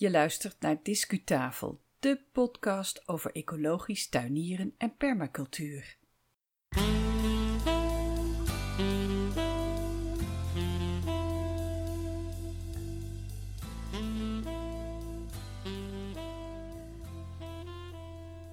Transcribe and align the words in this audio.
Je 0.00 0.10
luistert 0.10 0.56
naar 0.60 0.78
Discutafel, 0.82 1.80
de 1.98 2.20
podcast 2.32 3.08
over 3.08 3.32
ecologisch 3.32 4.08
tuinieren 4.08 4.74
en 4.78 4.96
permacultuur. 4.96 5.96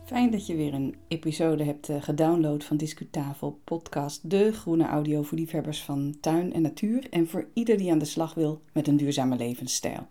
Fijn 0.05 0.32
dat 0.32 0.45
je 0.48 0.55
weer 0.55 0.73
een 0.73 0.95
episode 1.07 1.64
hebt 1.64 1.89
eh, 1.89 2.02
gedownload 2.02 2.64
van 2.64 2.77
Discutafel 2.77 3.61
podcast, 3.64 4.29
de 4.29 4.52
groene 4.52 4.86
audio 4.86 5.23
voor 5.23 5.38
liefhebbers 5.38 5.82
van 5.84 6.18
tuin 6.21 6.54
en 6.54 6.61
natuur 6.61 7.09
en 7.09 7.27
voor 7.27 7.50
ieder 7.54 7.77
die 7.77 7.91
aan 7.91 8.00
de 8.00 8.05
slag 8.05 8.34
wil 8.34 8.61
met 8.73 8.88
een 8.88 8.98
duurzame 8.98 9.36
levensstijl. 9.36 10.07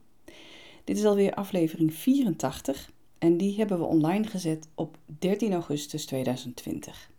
Dit 0.87 0.99
is 0.99 1.05
alweer 1.05 1.35
aflevering 1.35 1.95
84 1.95 2.91
en 3.19 3.37
die 3.37 3.57
hebben 3.57 3.79
we 3.79 3.85
online 3.85 4.27
gezet 4.27 4.69
op 4.75 4.99
13 5.19 5.53
augustus 5.53 6.07
2020. 6.07 7.11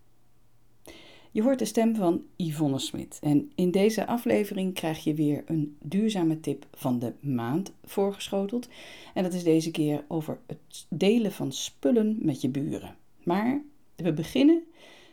Je 1.30 1.42
hoort 1.42 1.58
de 1.58 1.64
stem 1.64 1.94
van 1.94 2.22
Yvonne 2.36 2.78
Smit 2.78 3.18
en 3.22 3.52
in 3.54 3.70
deze 3.70 4.06
aflevering 4.06 4.74
krijg 4.74 5.04
je 5.04 5.14
weer 5.14 5.42
een 5.46 5.76
duurzame 5.82 6.40
tip 6.40 6.66
van 6.74 6.98
de 6.98 7.12
maand 7.20 7.72
voorgeschoteld. 7.84 8.68
En 9.14 9.22
dat 9.22 9.32
is 9.32 9.44
deze 9.44 9.70
keer 9.70 10.04
over 10.08 10.38
het 10.46 10.86
delen 10.88 11.32
van 11.32 11.52
spullen 11.52 12.16
met 12.20 12.40
je 12.40 12.48
buren. 12.48 12.96
Maar 13.22 13.62
we 13.96 14.12
beginnen 14.12 14.62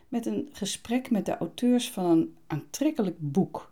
met 0.07 0.25
een 0.25 0.49
gesprek 0.51 1.09
met 1.09 1.25
de 1.25 1.37
auteurs 1.37 1.91
van 1.91 2.05
een 2.05 2.35
aantrekkelijk 2.47 3.15
boek. 3.19 3.71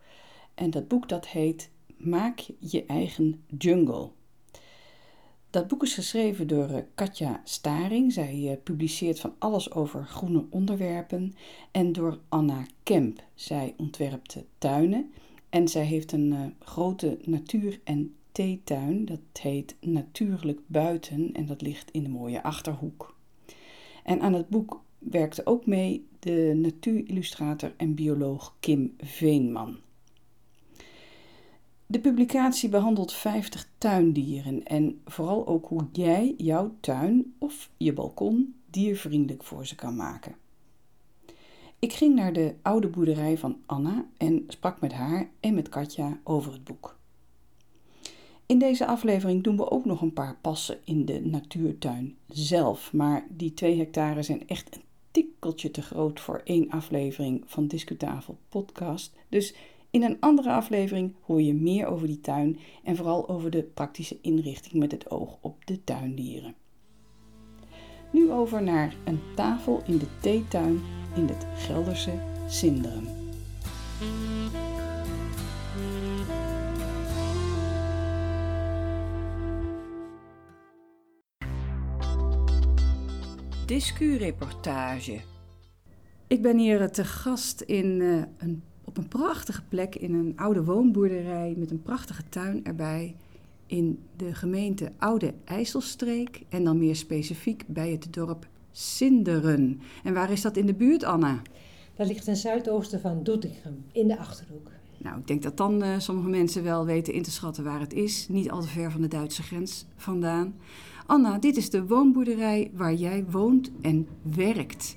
En 0.55 0.69
dat 0.69 0.87
boek 0.87 1.09
dat 1.09 1.27
heet 1.27 1.69
Maak 1.97 2.39
je 2.59 2.85
eigen 2.85 3.43
jungle. 3.57 4.09
Dat 5.53 5.67
boek 5.67 5.83
is 5.83 5.93
geschreven 5.93 6.47
door 6.47 6.69
eh, 6.69 6.83
Katja 6.95 7.41
Staring. 7.43 8.13
Zij 8.13 8.49
eh, 8.49 8.57
publiceert 8.63 9.19
van 9.19 9.35
alles 9.39 9.71
over 9.71 10.05
groene 10.05 10.45
onderwerpen. 10.49 11.33
En 11.71 11.91
door 11.91 12.19
Anna 12.29 12.65
Kemp. 12.83 13.23
Zij 13.33 13.73
ontwerpt 13.77 14.37
tuinen. 14.57 15.11
En 15.49 15.67
zij 15.67 15.85
heeft 15.85 16.11
een 16.11 16.33
eh, 16.33 16.67
grote 16.67 17.17
natuur- 17.23 17.79
en 17.83 18.15
theetuin. 18.31 19.05
Dat 19.05 19.19
heet 19.41 19.75
Natuurlijk 19.81 20.59
Buiten. 20.65 21.31
En 21.33 21.45
dat 21.45 21.61
ligt 21.61 21.91
in 21.91 22.03
de 22.03 22.09
mooie 22.09 22.43
achterhoek. 22.43 23.15
En 24.03 24.21
aan 24.21 24.33
het 24.33 24.49
boek 24.49 24.81
werkte 24.99 25.45
ook 25.45 25.65
mee 25.65 26.07
de 26.19 26.53
natuurillustrator 26.55 27.73
en 27.77 27.95
bioloog 27.95 28.55
Kim 28.59 28.93
Veenman. 28.97 29.77
De 31.93 31.99
publicatie 31.99 32.69
behandelt 32.69 33.13
50 33.13 33.69
tuindieren 33.77 34.63
en 34.63 35.01
vooral 35.05 35.47
ook 35.47 35.67
hoe 35.67 35.87
jij 35.91 36.33
jouw 36.37 36.75
tuin 36.79 37.33
of 37.37 37.69
je 37.77 37.93
balkon 37.93 38.55
diervriendelijk 38.69 39.43
voor 39.43 39.65
ze 39.65 39.75
kan 39.75 39.95
maken. 39.95 40.35
Ik 41.79 41.93
ging 41.93 42.15
naar 42.15 42.33
de 42.33 42.55
oude 42.61 42.87
boerderij 42.87 43.37
van 43.37 43.57
Anna 43.65 44.05
en 44.17 44.43
sprak 44.47 44.81
met 44.81 44.93
haar 44.93 45.29
en 45.39 45.53
met 45.53 45.69
Katja 45.69 46.19
over 46.23 46.51
het 46.51 46.63
boek. 46.63 46.97
In 48.45 48.59
deze 48.59 48.85
aflevering 48.85 49.43
doen 49.43 49.57
we 49.57 49.71
ook 49.71 49.85
nog 49.85 50.01
een 50.01 50.13
paar 50.13 50.37
passen 50.41 50.77
in 50.83 51.05
de 51.05 51.25
natuurtuin 51.25 52.17
zelf, 52.27 52.93
maar 52.93 53.27
die 53.29 53.53
twee 53.53 53.77
hectare 53.77 54.23
zijn 54.23 54.47
echt 54.47 54.75
een 54.75 54.83
tikkeltje 55.11 55.71
te 55.71 55.81
groot 55.81 56.19
voor 56.19 56.41
één 56.43 56.69
aflevering 56.69 57.43
van 57.45 57.67
Discutafel 57.67 58.37
podcast. 58.49 59.15
Dus 59.29 59.55
in 59.93 60.03
een 60.03 60.19
andere 60.19 60.51
aflevering 60.51 61.15
hoor 61.21 61.41
je 61.41 61.53
meer 61.53 61.85
over 61.85 62.07
die 62.07 62.21
tuin 62.21 62.59
en 62.83 62.95
vooral 62.95 63.29
over 63.29 63.49
de 63.49 63.63
praktische 63.63 64.17
inrichting 64.21 64.73
met 64.73 64.91
het 64.91 65.11
oog 65.11 65.37
op 65.41 65.65
de 65.65 65.83
tuindieren. 65.83 66.55
Nu 68.11 68.31
over 68.31 68.63
naar 68.63 68.95
een 69.05 69.19
tafel 69.35 69.81
in 69.85 69.97
de 69.97 70.07
theetuin 70.21 70.81
in 71.15 71.27
het 71.27 71.45
Gelderse 71.55 72.11
Sinderen. 72.47 73.07
Discureportage. 83.65 85.21
Ik 86.27 86.41
ben 86.41 86.57
hier 86.57 86.91
te 86.91 87.05
gast 87.05 87.61
in 87.61 87.99
uh, 87.99 88.23
een 88.37 88.63
op 88.93 89.03
een 89.03 89.07
prachtige 89.07 89.61
plek 89.69 89.95
in 89.95 90.13
een 90.13 90.33
oude 90.35 90.63
woonboerderij 90.63 91.53
met 91.57 91.71
een 91.71 91.81
prachtige 91.81 92.23
tuin 92.29 92.65
erbij 92.65 93.15
in 93.65 93.99
de 94.15 94.35
gemeente 94.35 94.91
Oude 94.97 95.33
IJsselstreek 95.43 96.43
en 96.49 96.63
dan 96.63 96.77
meer 96.77 96.95
specifiek 96.95 97.63
bij 97.67 97.91
het 97.91 98.13
dorp 98.13 98.47
Sinderen. 98.71 99.81
En 100.03 100.13
waar 100.13 100.31
is 100.31 100.41
dat 100.41 100.57
in 100.57 100.65
de 100.65 100.73
buurt, 100.73 101.03
Anna? 101.03 101.41
Dat 101.95 102.07
ligt 102.07 102.23
ten 102.23 102.35
zuidoosten 102.35 103.01
van 103.01 103.23
Doetinchem, 103.23 103.85
in 103.91 104.07
de 104.07 104.17
Achterhoek. 104.17 104.69
Nou, 104.97 105.19
ik 105.19 105.27
denk 105.27 105.43
dat 105.43 105.57
dan 105.57 105.83
uh, 105.83 105.99
sommige 105.99 106.29
mensen 106.29 106.63
wel 106.63 106.85
weten 106.85 107.13
in 107.13 107.23
te 107.23 107.31
schatten 107.31 107.63
waar 107.63 107.79
het 107.79 107.93
is. 107.93 108.27
Niet 108.29 108.51
al 108.51 108.61
te 108.61 108.67
ver 108.67 108.91
van 108.91 109.01
de 109.01 109.07
Duitse 109.07 109.43
grens 109.43 109.85
vandaan. 109.95 110.55
Anna, 111.05 111.37
dit 111.37 111.57
is 111.57 111.69
de 111.69 111.85
woonboerderij 111.85 112.71
waar 112.73 112.93
jij 112.93 113.25
woont 113.29 113.71
en 113.81 114.07
werkt. 114.21 114.95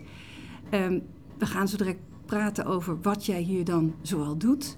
Um, 0.71 1.03
we 1.39 1.47
gaan 1.47 1.69
zo 1.69 1.77
direct 1.77 2.01
praten 2.27 2.65
over 2.65 3.01
wat 3.01 3.27
jij 3.27 3.41
hier 3.41 3.65
dan 3.65 3.95
zoal 4.03 4.37
doet 4.37 4.77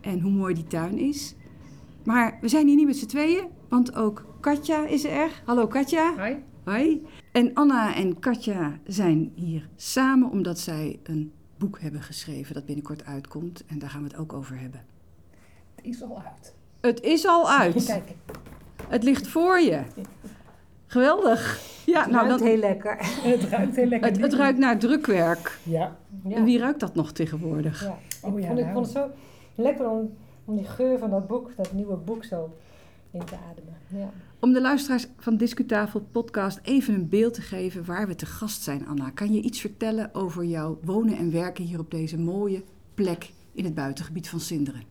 en 0.00 0.20
hoe 0.20 0.32
mooi 0.32 0.54
die 0.54 0.66
tuin 0.66 0.98
is. 0.98 1.34
Maar 2.04 2.38
we 2.40 2.48
zijn 2.48 2.66
hier 2.66 2.76
niet 2.76 2.86
met 2.86 2.96
z'n 2.96 3.06
tweeën, 3.06 3.46
want 3.68 3.94
ook 3.94 4.24
Katja 4.40 4.86
is 4.86 5.04
er. 5.04 5.42
Hallo 5.44 5.66
Katja. 5.66 6.14
Hoi. 6.16 6.42
Hoi. 6.64 7.06
En 7.32 7.54
Anna 7.54 7.94
en 7.94 8.18
Katja 8.18 8.78
zijn 8.86 9.32
hier 9.34 9.68
samen 9.76 10.30
omdat 10.30 10.58
zij 10.58 10.98
een 11.02 11.32
boek 11.58 11.80
hebben 11.80 12.02
geschreven 12.02 12.54
dat 12.54 12.64
binnenkort 12.64 13.04
uitkomt. 13.04 13.64
En 13.66 13.78
daar 13.78 13.90
gaan 13.90 14.02
we 14.02 14.08
het 14.08 14.16
ook 14.16 14.32
over 14.32 14.58
hebben. 14.58 14.84
Het 15.74 15.84
is 15.84 16.02
al 16.02 16.22
uit. 16.24 16.54
Het 16.80 17.00
is 17.00 17.26
al 17.26 17.50
uit. 17.50 17.84
Kijk. 17.86 18.14
Het 18.88 19.02
ligt 19.02 19.28
voor 19.28 19.60
je. 19.60 19.82
Geweldig. 20.86 21.60
Ja, 21.86 22.02
het 22.02 22.10
nou, 22.10 22.26
ruikt 22.26 22.38
dat, 22.38 22.48
heel 22.48 22.58
lekker. 22.58 22.96
Het 23.32 23.42
ruikt 23.42 23.76
heel 23.76 23.86
lekker. 23.86 24.10
Het, 24.10 24.20
het 24.20 24.34
ruikt 24.34 24.58
naar 24.58 24.78
drukwerk. 24.78 25.58
Ja. 25.62 25.96
Ja. 26.24 26.36
En 26.36 26.44
wie 26.44 26.58
ruikt 26.58 26.80
dat 26.80 26.94
nog 26.94 27.12
tegenwoordig? 27.12 27.82
Ja. 27.82 27.98
Oh, 28.22 28.40
ja, 28.40 28.46
vond, 28.46 28.58
ik 28.58 28.64
nou. 28.64 28.74
vond 28.74 28.86
het 28.86 28.94
zo 28.96 29.10
lekker 29.54 29.90
om, 29.90 30.10
om 30.44 30.56
die 30.56 30.64
geur 30.64 30.98
van 30.98 31.10
dat 31.10 31.26
boek, 31.26 31.56
dat 31.56 31.72
nieuwe 31.72 31.96
boek 31.96 32.24
zo 32.24 32.56
in 33.10 33.24
te 33.24 33.36
ademen. 33.50 33.76
Ja. 33.88 34.10
Om 34.40 34.52
de 34.52 34.60
luisteraars 34.60 35.06
van 35.16 35.36
Discutafel 35.36 36.00
podcast 36.00 36.60
even 36.62 36.94
een 36.94 37.08
beeld 37.08 37.34
te 37.34 37.40
geven 37.40 37.84
waar 37.84 38.06
we 38.06 38.14
te 38.14 38.26
gast 38.26 38.62
zijn, 38.62 38.86
Anna. 38.86 39.10
Kan 39.10 39.32
je 39.32 39.40
iets 39.40 39.60
vertellen 39.60 40.14
over 40.14 40.44
jouw 40.44 40.78
wonen 40.82 41.16
en 41.16 41.32
werken 41.32 41.64
hier 41.64 41.78
op 41.78 41.90
deze 41.90 42.18
mooie 42.18 42.62
plek 42.94 43.32
in 43.52 43.64
het 43.64 43.74
buitengebied 43.74 44.28
van 44.28 44.40
Sinderen? 44.40 44.82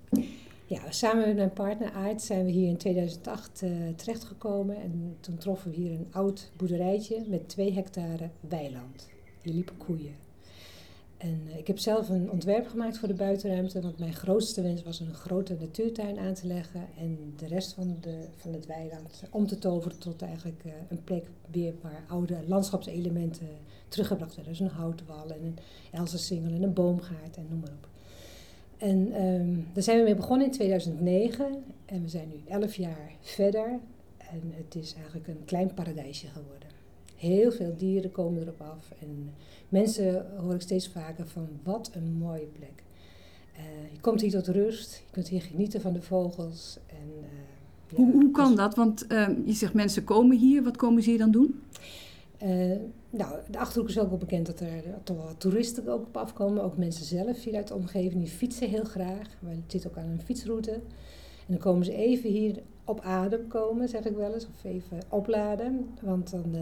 Ja, 0.65 0.91
samen 0.91 1.27
met 1.27 1.35
mijn 1.35 1.53
partner 1.53 1.91
Aart 1.91 2.21
zijn 2.21 2.45
we 2.45 2.51
hier 2.51 2.67
in 2.67 2.77
2008 2.77 3.61
uh, 3.61 3.87
eh, 3.87 3.95
terechtgekomen. 3.95 4.81
En 4.81 5.17
toen 5.19 5.37
troffen 5.37 5.71
we 5.71 5.77
hier 5.77 5.91
een 5.91 6.07
oud 6.11 6.51
boerderijtje 6.57 7.25
met 7.27 7.49
twee 7.49 7.73
hectare 7.73 8.29
weiland. 8.39 9.09
Hier 9.41 9.53
liepen 9.53 9.77
koeien. 9.77 10.15
En 11.17 11.41
uh, 11.47 11.57
ik 11.57 11.67
heb 11.67 11.77
zelf 11.77 12.09
een 12.09 12.31
ontwerp 12.31 12.67
gemaakt 12.67 12.97
voor 12.97 13.07
de 13.07 13.13
buitenruimte, 13.13 13.81
want 13.81 13.99
mijn 13.99 14.13
grootste 14.13 14.61
wens 14.61 14.83
was 14.83 14.99
een 14.99 15.13
grote 15.13 15.55
natuurtuin 15.59 16.19
aan 16.19 16.33
te 16.33 16.47
leggen 16.47 16.87
en 16.97 17.33
de 17.35 17.47
rest 17.47 17.73
van, 17.73 17.97
de, 18.01 18.27
van 18.35 18.53
het 18.53 18.65
weiland 18.65 19.23
om 19.29 19.47
te 19.47 19.57
toveren 19.57 19.99
tot 19.99 20.21
eigenlijk 20.21 20.63
uh, 20.65 20.71
een 20.89 21.03
plek 21.03 21.25
weer 21.51 21.73
waar 21.81 22.03
oude 22.07 22.37
landschapselementen 22.47 23.47
teruggebracht 23.87 24.35
werden. 24.35 24.53
Dus 24.53 24.61
een 24.61 24.75
houtwal 24.75 25.29
en 25.29 25.43
een 25.43 25.57
elsensingel 25.91 26.53
en 26.53 26.63
een 26.63 26.73
boomgaard 26.73 27.37
en 27.37 27.45
noem 27.49 27.59
maar 27.59 27.69
op. 27.69 27.87
En 28.77 29.23
um, 29.23 29.67
daar 29.73 29.83
zijn 29.83 29.97
we 29.97 30.03
mee 30.03 30.15
begonnen 30.15 30.45
in 30.47 30.53
2009 30.53 31.63
en 31.85 32.01
we 32.01 32.09
zijn 32.09 32.27
nu 32.27 32.41
11 32.47 32.75
jaar 32.75 33.11
verder. 33.21 33.79
En 34.17 34.41
het 34.51 34.75
is 34.75 34.93
eigenlijk 34.93 35.27
een 35.27 35.45
klein 35.45 35.73
paradijsje 35.73 36.27
geworden. 36.27 36.66
Heel 37.17 37.51
veel 37.51 37.73
dieren 37.77 38.11
komen 38.11 38.41
erop 38.41 38.61
af 38.61 38.91
en 38.99 39.33
mensen 39.69 40.25
hoor 40.37 40.53
ik 40.53 40.61
steeds 40.61 40.87
vaker 40.87 41.27
van 41.27 41.47
wat 41.63 41.91
een 41.93 42.11
mooie 42.11 42.47
plek. 42.57 42.83
Uh, 43.53 43.93
je 43.93 43.99
komt 43.99 44.21
hier 44.21 44.31
tot 44.31 44.47
rust, 44.47 44.95
je 45.05 45.11
kunt 45.11 45.27
hier 45.27 45.41
genieten 45.41 45.81
van 45.81 45.93
de 45.93 46.01
vogels. 46.01 46.77
En, 46.87 47.07
uh, 47.19 47.27
ja, 47.89 47.95
hoe, 47.95 48.11
hoe 48.11 48.31
kan 48.31 48.47
dus 48.47 48.57
dat? 48.57 48.75
Want 48.75 49.05
uh, 49.11 49.29
je 49.45 49.53
zegt 49.53 49.73
mensen 49.73 50.03
komen 50.03 50.37
hier, 50.37 50.63
wat 50.63 50.77
komen 50.77 51.03
ze 51.03 51.09
hier 51.09 51.19
dan 51.19 51.31
doen? 51.31 51.61
Uh, 52.43 52.75
nou, 53.09 53.39
de 53.51 53.57
Achterhoek 53.57 53.89
is 53.89 53.99
ook 53.99 54.09
wel 54.09 54.17
bekend 54.17 54.45
dat 54.45 54.59
er 54.59 54.83
toch 55.03 55.17
wel 55.17 55.37
toeristen 55.37 55.87
ook 55.87 56.07
op 56.07 56.17
afkomen. 56.17 56.63
Ook 56.63 56.77
mensen 56.77 57.05
zelf 57.05 57.43
hier 57.43 57.55
uit 57.55 57.67
de 57.67 57.75
omgeving, 57.75 58.21
die 58.21 58.31
fietsen 58.31 58.69
heel 58.69 58.83
graag. 58.83 59.27
Maar 59.39 59.51
het 59.51 59.71
zit 59.71 59.87
ook 59.87 59.97
aan 59.97 60.09
een 60.09 60.21
fietsroute. 60.21 60.71
En 60.71 61.53
dan 61.53 61.57
komen 61.57 61.85
ze 61.85 61.93
even 61.93 62.29
hier 62.29 62.61
op 62.87 63.01
adem 63.01 63.47
komen, 63.47 63.89
zeg 63.89 64.05
ik 64.05 64.15
wel 64.15 64.33
eens. 64.33 64.47
Of 64.47 64.63
even 64.63 64.99
opladen. 65.09 65.89
Want 66.01 66.31
dan 66.31 66.55
uh, 66.55 66.61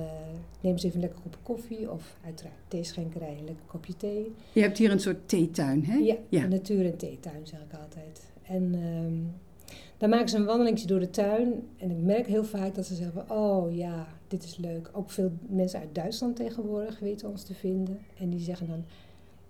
nemen 0.61 0.79
ze 0.79 0.87
even 0.87 1.01
een 1.01 1.05
lekker 1.05 1.21
kopje 1.23 1.39
koffie. 1.43 1.91
Of 1.91 2.17
uiteraard 2.25 2.55
theeschenkerij, 2.67 3.35
een 3.39 3.45
lekker 3.45 3.65
kopje 3.65 3.97
thee. 3.97 4.33
Je 4.51 4.61
hebt 4.61 4.77
hier 4.77 4.91
een 4.91 4.99
soort 4.99 5.29
theetuin, 5.29 5.85
hè? 5.85 5.97
Ja, 6.29 6.43
een 6.43 6.49
natuur- 6.49 6.85
en 6.85 6.97
theetuin 6.97 7.47
zeg 7.47 7.59
ik 7.59 7.79
altijd. 7.79 8.31
En... 8.41 8.73
Um, 8.75 9.33
Dan 9.97 10.09
maken 10.09 10.29
ze 10.29 10.37
een 10.37 10.45
wandelingje 10.45 10.87
door 10.87 10.99
de 10.99 11.09
tuin. 11.09 11.53
En 11.77 11.91
ik 11.91 11.97
merk 11.97 12.27
heel 12.27 12.43
vaak 12.43 12.75
dat 12.75 12.85
ze 12.85 12.95
zeggen: 12.95 13.29
Oh 13.29 13.75
ja, 13.75 14.07
dit 14.27 14.43
is 14.43 14.57
leuk. 14.57 14.89
Ook 14.93 15.09
veel 15.09 15.31
mensen 15.47 15.79
uit 15.79 15.95
Duitsland 15.95 16.35
tegenwoordig 16.35 16.99
weten 16.99 17.29
ons 17.29 17.43
te 17.43 17.53
vinden. 17.53 17.99
En 18.17 18.29
die 18.29 18.39
zeggen 18.39 18.67
dan: 18.67 18.83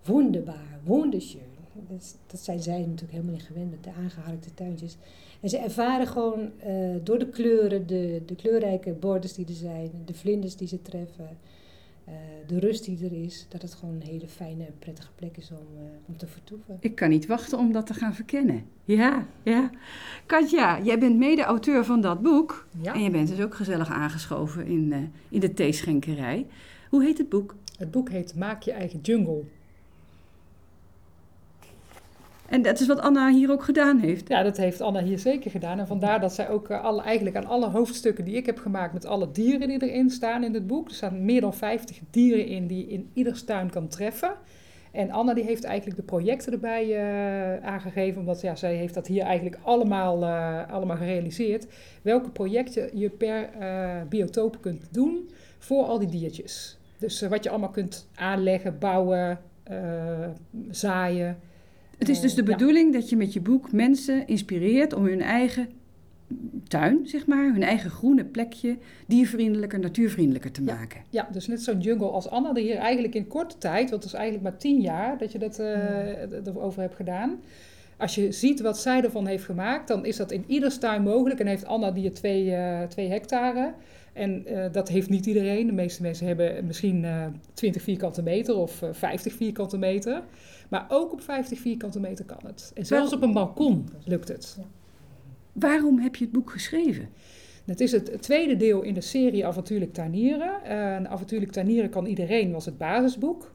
Wonderbaar, 0.04 0.80
wonderschön. 0.84 1.55
Dat, 1.88 2.16
dat 2.26 2.40
zijn 2.40 2.60
zij 2.60 2.78
natuurlijk 2.78 3.12
helemaal 3.12 3.32
niet 3.32 3.42
gewend 3.42 3.70
met 3.70 3.84
de 3.84 3.92
aangeharkte 4.02 4.54
tuintjes. 4.54 4.96
En 5.40 5.48
ze 5.48 5.58
ervaren 5.58 6.06
gewoon 6.06 6.50
uh, 6.66 6.94
door 7.02 7.18
de 7.18 7.28
kleuren, 7.28 7.86
de, 7.86 8.22
de 8.26 8.34
kleurrijke 8.34 8.92
borders 8.92 9.32
die 9.32 9.46
er 9.46 9.54
zijn, 9.54 9.90
de 10.04 10.14
vlinders 10.14 10.56
die 10.56 10.68
ze 10.68 10.82
treffen, 10.82 11.28
uh, 12.08 12.14
de 12.46 12.58
rust 12.58 12.84
die 12.84 13.04
er 13.04 13.24
is, 13.24 13.46
dat 13.48 13.62
het 13.62 13.74
gewoon 13.74 13.94
een 13.94 14.06
hele 14.06 14.28
fijne 14.28 14.64
en 14.64 14.74
prettige 14.78 15.10
plek 15.14 15.36
is 15.36 15.50
om, 15.50 15.76
uh, 15.76 15.82
om 16.06 16.16
te 16.16 16.26
vertoeven. 16.26 16.76
Ik 16.80 16.94
kan 16.94 17.08
niet 17.08 17.26
wachten 17.26 17.58
om 17.58 17.72
dat 17.72 17.86
te 17.86 17.94
gaan 17.94 18.14
verkennen. 18.14 18.64
Ja, 18.84 19.26
ja. 19.42 19.70
Katja, 20.26 20.82
jij 20.82 20.98
bent 20.98 21.16
mede-auteur 21.16 21.84
van 21.84 22.00
dat 22.00 22.22
boek. 22.22 22.66
Ja. 22.80 22.94
En 22.94 23.02
je 23.02 23.10
bent 23.10 23.28
dus 23.28 23.40
ook 23.40 23.54
gezellig 23.54 23.90
aangeschoven 23.90 24.66
in, 24.66 25.12
in 25.28 25.40
de 25.40 25.54
theeschenkerij. 25.54 26.46
Hoe 26.90 27.04
heet 27.04 27.18
het 27.18 27.28
boek? 27.28 27.54
Het 27.78 27.90
boek 27.90 28.10
heet 28.10 28.34
Maak 28.34 28.62
je 28.62 28.72
eigen 28.72 29.00
jungle. 29.00 29.42
En 32.48 32.62
dat 32.62 32.80
is 32.80 32.86
wat 32.86 33.00
Anna 33.00 33.30
hier 33.32 33.50
ook 33.50 33.64
gedaan 33.64 33.98
heeft. 33.98 34.28
Ja, 34.28 34.42
dat 34.42 34.56
heeft 34.56 34.80
Anna 34.80 35.02
hier 35.02 35.18
zeker 35.18 35.50
gedaan. 35.50 35.78
En 35.78 35.86
vandaar 35.86 36.20
dat 36.20 36.32
zij 36.32 36.48
ook 36.48 36.70
alle, 36.70 37.02
eigenlijk 37.02 37.36
aan 37.36 37.46
alle 37.46 37.68
hoofdstukken 37.68 38.24
die 38.24 38.34
ik 38.34 38.46
heb 38.46 38.58
gemaakt 38.58 38.92
met 38.92 39.06
alle 39.06 39.30
dieren 39.30 39.68
die 39.68 39.82
erin 39.82 40.10
staan 40.10 40.44
in 40.44 40.54
het 40.54 40.66
boek. 40.66 40.88
Er 40.88 40.94
staan 40.94 41.24
meer 41.24 41.40
dan 41.40 41.54
50 41.54 41.98
dieren 42.10 42.46
in 42.46 42.66
die 42.66 42.86
in 42.86 43.10
ieder 43.12 43.44
tuin 43.44 43.70
kan 43.70 43.88
treffen. 43.88 44.30
En 44.92 45.10
Anna 45.10 45.34
die 45.34 45.44
heeft 45.44 45.64
eigenlijk 45.64 45.96
de 45.96 46.02
projecten 46.02 46.52
erbij 46.52 46.86
uh, 46.86 47.66
aangegeven, 47.66 48.20
omdat 48.20 48.40
ja, 48.40 48.54
zij 48.54 48.74
heeft 48.74 48.94
dat 48.94 49.06
hier 49.06 49.22
eigenlijk 49.22 49.58
allemaal, 49.62 50.22
uh, 50.22 50.70
allemaal 50.70 50.96
gerealiseerd. 50.96 51.66
Welke 52.02 52.30
projecten 52.30 52.98
je 52.98 53.10
per 53.10 53.48
uh, 53.60 54.02
biotoop 54.08 54.60
kunt 54.60 54.88
doen 54.90 55.30
voor 55.58 55.84
al 55.84 55.98
die 55.98 56.08
diertjes. 56.08 56.78
Dus 56.98 57.20
wat 57.20 57.44
je 57.44 57.50
allemaal 57.50 57.70
kunt 57.70 58.08
aanleggen, 58.14 58.78
bouwen, 58.78 59.38
zaaien. 60.70 61.38
Het 61.98 62.08
is 62.08 62.20
dus 62.20 62.34
de 62.34 62.42
bedoeling 62.42 62.92
dat 62.92 63.08
je 63.08 63.16
met 63.16 63.32
je 63.32 63.40
boek 63.40 63.72
mensen 63.72 64.26
inspireert 64.26 64.92
om 64.92 65.04
hun 65.04 65.20
eigen 65.20 65.68
tuin, 66.68 67.00
zeg 67.04 67.26
maar, 67.26 67.52
hun 67.52 67.62
eigen 67.62 67.90
groene 67.90 68.24
plekje 68.24 68.76
diervriendelijker, 69.06 69.78
natuurvriendelijker 69.78 70.52
te 70.52 70.62
maken. 70.62 71.00
Ja, 71.10 71.28
dus 71.32 71.46
net 71.46 71.62
zo'n 71.62 71.80
jungle 71.80 72.08
als 72.08 72.28
Anna 72.28 72.52
die 72.52 72.64
hier 72.64 72.76
eigenlijk 72.76 73.14
in 73.14 73.26
korte 73.26 73.58
tijd, 73.58 73.90
want 73.90 74.02
het 74.02 74.12
is 74.12 74.18
eigenlijk 74.18 74.48
maar 74.48 74.58
tien 74.58 74.80
jaar 74.80 75.18
dat 75.18 75.32
je 75.32 75.38
dat 75.38 75.58
uh, 75.58 76.46
erover 76.46 76.80
hebt 76.80 76.94
gedaan. 76.94 77.40
Als 77.96 78.14
je 78.14 78.32
ziet 78.32 78.60
wat 78.60 78.78
zij 78.78 79.02
ervan 79.02 79.26
heeft 79.26 79.44
gemaakt, 79.44 79.88
dan 79.88 80.04
is 80.04 80.16
dat 80.16 80.30
in 80.30 80.44
ieder 80.46 80.78
tuin 80.78 81.02
mogelijk. 81.02 81.40
En 81.40 81.46
heeft 81.46 81.66
Anna 81.66 81.90
die 81.90 82.04
er 82.04 82.14
twee, 82.14 82.46
uh, 82.46 82.82
twee 82.82 83.08
hectare. 83.08 83.72
En 84.12 84.44
uh, 84.48 84.64
dat 84.72 84.88
heeft 84.88 85.08
niet 85.10 85.26
iedereen. 85.26 85.66
De 85.66 85.72
meeste 85.72 86.02
mensen 86.02 86.26
hebben 86.26 86.66
misschien 86.66 87.02
uh, 87.02 87.26
20 87.54 87.82
vierkante 87.82 88.22
meter 88.22 88.56
of 88.56 88.82
uh, 88.82 88.88
50 88.92 89.32
vierkante 89.32 89.78
meter. 89.78 90.22
Maar 90.68 90.86
ook 90.88 91.12
op 91.12 91.20
50 91.20 91.58
vierkante 91.58 92.00
meter 92.00 92.24
kan 92.24 92.40
het. 92.46 92.70
En 92.74 92.86
zelfs 92.86 93.12
op 93.12 93.22
een 93.22 93.32
balkon 93.32 93.88
lukt 94.04 94.28
het. 94.28 94.58
Waarom 95.52 95.98
heb 95.98 96.16
je 96.16 96.24
het 96.24 96.32
boek 96.32 96.50
geschreven? 96.50 97.08
Het 97.64 97.80
is 97.80 97.92
het 97.92 98.22
tweede 98.22 98.56
deel 98.56 98.82
in 98.82 98.94
de 98.94 99.00
serie 99.00 99.46
Avontuurlijk 99.46 99.92
Tuinieren. 99.92 100.60
Avontuurlijk 101.08 101.52
Tuinieren 101.52 101.90
kan 101.90 102.06
iedereen 102.06 102.52
was 102.52 102.64
het 102.64 102.78
basisboek. 102.78 103.54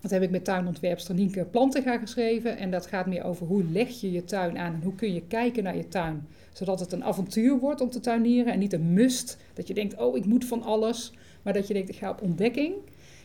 Dat 0.00 0.10
heb 0.10 0.22
ik 0.22 0.30
met 0.30 0.44
tuinontwerpster 0.44 1.14
Nienke 1.14 1.44
Plantenga 1.44 1.98
geschreven. 1.98 2.56
En 2.56 2.70
dat 2.70 2.86
gaat 2.86 3.06
meer 3.06 3.24
over 3.24 3.46
hoe 3.46 3.64
leg 3.64 4.00
je 4.00 4.12
je 4.12 4.24
tuin 4.24 4.58
aan 4.58 4.74
en 4.74 4.82
hoe 4.82 4.94
kun 4.94 5.14
je 5.14 5.22
kijken 5.26 5.62
naar 5.62 5.76
je 5.76 5.88
tuin. 5.88 6.26
Zodat 6.52 6.80
het 6.80 6.92
een 6.92 7.04
avontuur 7.04 7.58
wordt 7.58 7.80
om 7.80 7.90
te 7.90 8.00
tuinieren 8.00 8.52
en 8.52 8.58
niet 8.58 8.72
een 8.72 8.92
must. 8.92 9.38
Dat 9.54 9.68
je 9.68 9.74
denkt, 9.74 9.96
oh 9.96 10.16
ik 10.16 10.24
moet 10.24 10.44
van 10.44 10.62
alles. 10.62 11.12
Maar 11.42 11.52
dat 11.52 11.66
je 11.68 11.74
denkt, 11.74 11.88
ik 11.88 11.96
ga 11.96 12.10
op 12.10 12.22
ontdekking. 12.22 12.74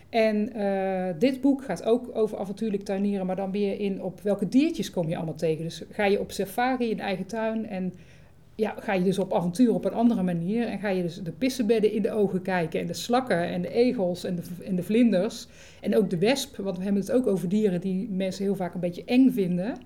En 0.09 0.57
uh, 0.57 1.05
dit 1.19 1.41
boek 1.41 1.63
gaat 1.63 1.83
ook 1.83 2.09
over 2.13 2.37
avontuurlijk 2.37 2.83
tuinieren, 2.83 3.25
maar 3.25 3.35
dan 3.35 3.51
weer 3.51 3.79
in 3.79 4.03
op 4.03 4.21
welke 4.21 4.47
diertjes 4.47 4.91
kom 4.91 5.09
je 5.09 5.15
allemaal 5.15 5.35
tegen. 5.35 5.63
Dus 5.63 5.83
ga 5.91 6.05
je 6.05 6.19
op 6.19 6.31
safari 6.31 6.89
in 6.89 6.99
eigen 6.99 7.25
tuin 7.25 7.67
en 7.67 7.93
ja, 8.55 8.75
ga 8.79 8.93
je 8.93 9.03
dus 9.03 9.19
op 9.19 9.33
avontuur 9.33 9.73
op 9.73 9.85
een 9.85 9.93
andere 9.93 10.23
manier. 10.23 10.67
En 10.67 10.79
ga 10.79 10.89
je 10.89 11.01
dus 11.01 11.15
de 11.15 11.31
pissenbedden 11.31 11.91
in 11.91 12.01
de 12.01 12.11
ogen 12.11 12.41
kijken 12.41 12.79
en 12.79 12.87
de 12.87 12.93
slakken 12.93 13.47
en 13.47 13.61
de 13.61 13.73
egels 13.73 14.23
en 14.23 14.35
de, 14.35 14.41
en 14.65 14.75
de 14.75 14.83
vlinders. 14.83 15.47
En 15.81 15.97
ook 15.97 16.09
de 16.09 16.17
wesp, 16.17 16.57
want 16.57 16.77
we 16.77 16.83
hebben 16.83 17.01
het 17.01 17.11
ook 17.11 17.27
over 17.27 17.49
dieren 17.49 17.81
die 17.81 18.09
mensen 18.09 18.43
heel 18.43 18.55
vaak 18.55 18.73
een 18.73 18.79
beetje 18.79 19.03
eng 19.05 19.31
vinden. 19.31 19.77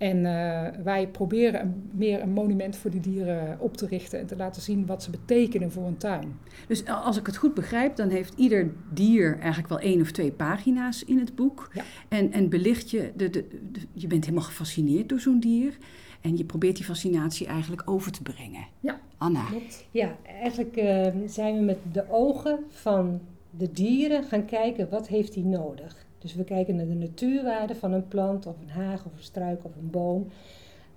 En 0.00 0.16
uh, 0.16 0.82
wij 0.84 1.08
proberen 1.08 1.60
een, 1.60 1.90
meer 1.92 2.22
een 2.22 2.32
monument 2.32 2.76
voor 2.76 2.90
die 2.90 3.00
dieren 3.00 3.56
op 3.58 3.76
te 3.76 3.86
richten 3.86 4.18
en 4.18 4.26
te 4.26 4.36
laten 4.36 4.62
zien 4.62 4.86
wat 4.86 5.02
ze 5.02 5.10
betekenen 5.10 5.72
voor 5.72 5.86
een 5.86 5.96
tuin. 5.96 6.38
Dus 6.68 6.86
als 6.86 7.16
ik 7.16 7.26
het 7.26 7.36
goed 7.36 7.54
begrijp, 7.54 7.96
dan 7.96 8.08
heeft 8.08 8.32
ieder 8.36 8.72
dier 8.92 9.38
eigenlijk 9.38 9.68
wel 9.68 9.78
één 9.78 10.00
of 10.00 10.10
twee 10.10 10.32
pagina's 10.32 11.04
in 11.04 11.18
het 11.18 11.34
boek. 11.34 11.70
Ja. 11.72 11.82
En, 12.08 12.32
en 12.32 12.48
belicht 12.48 12.90
je, 12.90 13.12
de, 13.16 13.30
de, 13.30 13.46
de, 13.72 13.80
je 13.92 14.06
bent 14.06 14.24
helemaal 14.24 14.46
gefascineerd 14.46 15.08
door 15.08 15.20
zo'n 15.20 15.40
dier. 15.40 15.76
En 16.20 16.36
je 16.36 16.44
probeert 16.44 16.76
die 16.76 16.84
fascinatie 16.84 17.46
eigenlijk 17.46 17.82
over 17.84 18.12
te 18.12 18.22
brengen. 18.22 18.66
Ja, 18.80 19.00
Anna. 19.18 19.44
klopt. 19.44 19.86
Ja, 19.90 20.16
eigenlijk 20.40 20.76
uh, 20.76 21.06
zijn 21.26 21.54
we 21.54 21.60
met 21.60 21.78
de 21.92 22.04
ogen 22.10 22.58
van 22.68 23.20
de 23.50 23.72
dieren 23.72 24.24
gaan 24.24 24.44
kijken 24.44 24.88
wat 24.88 25.08
heeft 25.08 25.34
hij 25.34 25.44
nodig. 25.44 26.08
Dus 26.20 26.34
we 26.34 26.44
kijken 26.44 26.76
naar 26.76 26.86
de 26.86 26.94
natuurwaarde 26.94 27.74
van 27.74 27.92
een 27.92 28.08
plant 28.08 28.46
of 28.46 28.60
een 28.60 28.68
haag 28.68 29.04
of 29.04 29.12
een 29.12 29.22
struik 29.22 29.64
of 29.64 29.76
een 29.76 29.90
boom. 29.90 30.26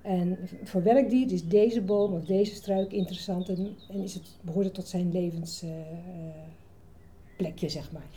En 0.02 0.38
voor 0.64 0.84
welk 0.84 1.10
dier 1.10 1.32
is 1.32 1.48
deze 1.48 1.82
boom 1.82 2.14
of 2.14 2.26
deze 2.26 2.56
struik 2.56 2.92
interessant 2.92 3.50
en, 3.50 3.76
en 3.90 4.02
is 4.02 4.14
het, 4.14 4.38
behoort 4.42 4.66
het 4.66 4.74
tot 4.74 4.88
zijn 4.88 5.12
levensplekje, 5.12 7.66
uh, 7.66 7.72
zeg 7.72 7.92
maar. 7.92 8.08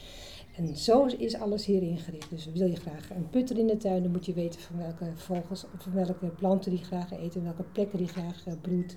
En 0.56 0.76
zo 0.76 1.04
is 1.04 1.34
alles 1.34 1.66
hier 1.66 1.82
ingericht. 1.82 2.30
Dus 2.30 2.48
wil 2.54 2.68
je 2.68 2.76
graag 2.76 3.10
een 3.10 3.30
putter 3.30 3.58
in 3.58 3.66
de 3.66 3.76
tuin, 3.76 4.02
dan 4.02 4.12
moet 4.12 4.26
je 4.26 4.32
weten 4.32 4.60
van 4.60 4.78
welke 4.78 5.04
vogels 5.14 5.64
van 5.78 5.92
welke 5.92 6.26
planten 6.26 6.70
die 6.70 6.84
graag 6.84 7.12
eten, 7.12 7.44
welke 7.44 7.62
plekken 7.62 7.98
die 7.98 8.08
graag 8.08 8.46
uh, 8.46 8.54
broedt. 8.60 8.96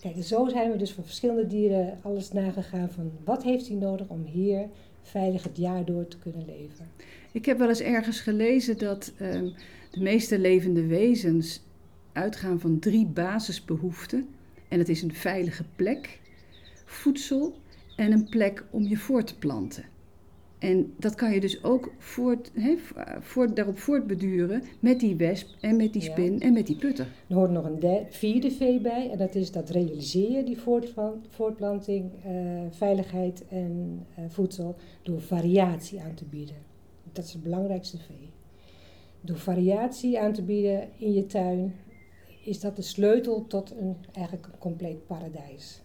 Kijk, 0.00 0.24
zo 0.24 0.48
zijn 0.48 0.70
we 0.70 0.76
dus 0.76 0.92
voor 0.92 1.04
verschillende 1.04 1.46
dieren 1.46 1.98
alles 2.02 2.32
nagegaan 2.32 2.90
van 2.90 3.10
wat 3.24 3.42
heeft 3.42 3.68
hij 3.68 3.76
nodig 3.76 4.08
om 4.08 4.24
hier 4.24 4.68
veilig 5.02 5.42
het 5.42 5.56
jaar 5.56 5.84
door 5.84 6.08
te 6.08 6.18
kunnen 6.18 6.44
leven. 6.46 6.86
Ik 7.36 7.44
heb 7.46 7.58
wel 7.58 7.68
eens 7.68 7.80
ergens 7.80 8.20
gelezen 8.20 8.78
dat 8.78 9.12
um, 9.20 9.52
de 9.90 10.00
meeste 10.00 10.38
levende 10.38 10.86
wezens 10.86 11.62
uitgaan 12.12 12.60
van 12.60 12.78
drie 12.78 13.06
basisbehoeften. 13.06 14.28
En 14.68 14.78
dat 14.78 14.88
is 14.88 15.02
een 15.02 15.14
veilige 15.14 15.64
plek, 15.76 16.20
voedsel 16.84 17.54
en 17.96 18.12
een 18.12 18.28
plek 18.28 18.64
om 18.70 18.82
je 18.82 18.96
voort 18.96 19.26
te 19.26 19.38
planten. 19.38 19.84
En 20.58 20.92
dat 20.98 21.14
kan 21.14 21.32
je 21.32 21.40
dus 21.40 21.64
ook 21.64 21.92
voort, 21.98 22.50
he, 22.54 22.76
voort, 23.20 23.56
daarop 23.56 23.78
voortbeduren 23.78 24.62
met 24.80 25.00
die 25.00 25.16
wesp 25.16 25.48
en 25.60 25.76
met 25.76 25.92
die 25.92 26.02
spin 26.02 26.32
ja. 26.32 26.38
en 26.38 26.52
met 26.52 26.66
die 26.66 26.76
putter. 26.76 27.06
Er 27.28 27.34
hoort 27.34 27.50
nog 27.50 27.64
een 27.64 27.80
derde, 27.80 28.06
vierde 28.10 28.50
V 28.50 28.80
bij 28.80 29.10
en 29.10 29.18
dat 29.18 29.34
is 29.34 29.52
dat 29.52 29.70
realiseer 29.70 30.30
je 30.30 30.44
die 30.44 30.58
voortplanting, 31.30 32.10
uh, 32.26 32.60
veiligheid 32.70 33.44
en 33.48 34.06
uh, 34.18 34.24
voedsel 34.28 34.76
door 35.02 35.20
variatie 35.20 36.00
aan 36.00 36.14
te 36.14 36.24
bieden. 36.24 36.65
Dat 37.16 37.24
is 37.24 37.32
het 37.32 37.42
belangrijkste 37.42 37.98
V. 37.98 38.10
Door 39.20 39.38
variatie 39.38 40.20
aan 40.20 40.32
te 40.32 40.42
bieden 40.42 40.88
in 40.98 41.12
je 41.12 41.26
tuin 41.26 41.74
is 42.44 42.60
dat 42.60 42.76
de 42.76 42.82
sleutel 42.82 43.46
tot 43.46 43.70
een 43.70 43.96
eigenlijk 44.12 44.48
compleet 44.58 45.06
paradijs. 45.06 45.80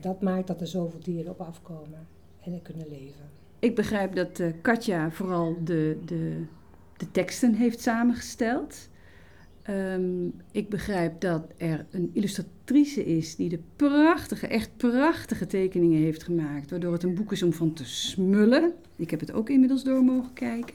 Dat 0.00 0.20
maakt 0.20 0.46
dat 0.46 0.60
er 0.60 0.66
zoveel 0.66 1.00
dieren 1.00 1.30
op 1.30 1.40
afkomen 1.40 2.06
en 2.40 2.52
er 2.52 2.60
kunnen 2.60 2.88
leven. 2.88 3.30
Ik 3.58 3.74
begrijp 3.74 4.14
dat 4.14 4.38
uh, 4.38 4.52
Katja 4.62 5.10
vooral 5.10 5.56
de, 5.64 5.98
de, 6.04 6.44
de 6.96 7.10
teksten 7.10 7.54
heeft 7.54 7.80
samengesteld. 7.80 8.88
Um, 9.70 10.34
ik 10.52 10.68
begrijp 10.68 11.20
dat 11.20 11.46
er 11.56 11.86
een 11.90 12.10
illustratrice 12.12 13.04
is 13.04 13.36
die 13.36 13.48
de 13.48 13.58
prachtige, 13.76 14.46
echt 14.46 14.76
prachtige 14.76 15.46
tekeningen 15.46 16.02
heeft 16.02 16.22
gemaakt. 16.22 16.70
Waardoor 16.70 16.92
het 16.92 17.02
een 17.02 17.14
boek 17.14 17.32
is 17.32 17.42
om 17.42 17.52
van 17.52 17.72
te 17.72 17.84
smullen. 17.84 18.72
Ik 18.96 19.10
heb 19.10 19.20
het 19.20 19.32
ook 19.32 19.50
inmiddels 19.50 19.84
door 19.84 20.04
mogen 20.04 20.32
kijken. 20.32 20.74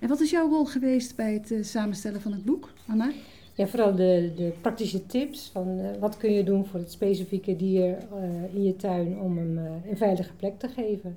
En 0.00 0.08
wat 0.08 0.20
is 0.20 0.30
jouw 0.30 0.48
rol 0.48 0.64
geweest 0.64 1.16
bij 1.16 1.32
het 1.32 1.50
uh, 1.50 1.62
samenstellen 1.62 2.20
van 2.20 2.32
het 2.32 2.44
boek, 2.44 2.72
Anna? 2.88 3.12
Ja, 3.54 3.66
vooral 3.66 3.94
de, 3.94 4.32
de 4.36 4.52
praktische 4.60 5.06
tips 5.06 5.50
van 5.52 5.78
uh, 5.78 5.86
wat 6.00 6.16
kun 6.16 6.32
je 6.32 6.44
doen 6.44 6.66
voor 6.66 6.80
het 6.80 6.90
specifieke 6.92 7.56
dier 7.56 7.86
uh, 7.88 8.54
in 8.54 8.62
je 8.62 8.76
tuin 8.76 9.18
om 9.18 9.36
hem 9.36 9.58
een 9.58 9.96
veilige 9.96 10.32
plek 10.36 10.58
te 10.58 10.68
geven 10.68 11.16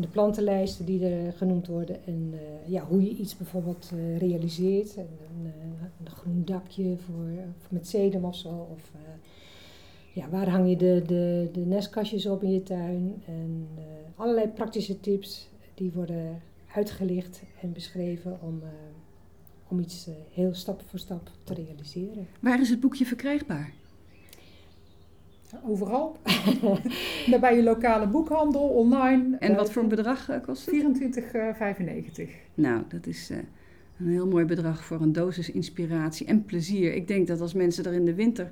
de 0.00 0.08
plantenlijsten 0.08 0.84
die 0.84 1.06
er 1.06 1.32
genoemd 1.32 1.66
worden 1.66 2.06
en 2.06 2.30
uh, 2.32 2.40
ja, 2.66 2.84
hoe 2.84 3.02
je 3.02 3.16
iets 3.16 3.36
bijvoorbeeld 3.36 3.90
uh, 3.94 4.18
realiseert. 4.18 4.96
Een, 4.96 5.06
een, 5.44 5.52
een, 6.00 6.10
groen 6.10 6.42
dakje 6.44 6.96
voor, 6.96 7.28
met 7.68 7.88
sedum 7.88 8.24
of 8.24 8.36
zo. 8.36 8.68
Of 8.72 8.90
ja, 10.12 10.28
waar 10.28 10.48
hang 10.48 10.68
je 10.68 10.76
de, 10.76 11.02
de, 11.06 11.48
de 11.52 11.60
nestkastjes 11.60 12.26
op 12.26 12.42
in 12.42 12.52
je 12.52 12.62
tuin. 12.62 13.22
En 13.26 13.68
allerlei 14.16 14.48
praktische 14.48 15.00
tips 15.00 15.48
die 15.74 15.92
worden 15.92 16.42
uitgelicht 16.74 17.42
en 17.60 17.72
beschreven 17.72 18.38
om, 18.42 18.62
om 19.68 19.78
iets 19.80 20.08
heel 20.32 20.54
stap 20.54 20.82
voor 20.86 20.98
stap 20.98 21.30
te 21.44 21.54
realiseren. 21.54 22.26
Waar 22.40 22.60
is 22.60 22.70
het 22.70 22.80
boekje 22.80 23.06
verkrijgbaar? 23.06 23.79
Overal. 25.64 26.16
bij 27.40 27.56
je 27.56 27.62
lokale 27.62 28.06
boekhandel, 28.06 28.68
online. 28.68 29.36
En 29.36 29.54
wat 29.54 29.72
voor 29.72 29.82
een 29.82 29.88
bedrag 29.88 30.28
eh, 30.28 30.40
kost 30.42 30.70
het? 30.70 30.74
24,95. 32.24 32.30
Nou, 32.54 32.82
dat 32.88 33.06
is 33.06 33.30
eh, 33.30 33.36
een 33.98 34.08
heel 34.08 34.26
mooi 34.26 34.44
bedrag 34.44 34.84
voor 34.84 35.00
een 35.00 35.12
dosis 35.12 35.50
inspiratie 35.50 36.26
en 36.26 36.44
plezier. 36.44 36.94
Ik 36.94 37.08
denk 37.08 37.26
dat 37.26 37.40
als 37.40 37.54
mensen 37.54 37.84
er 37.84 37.92
in 37.92 38.04
de 38.04 38.14
winter 38.14 38.50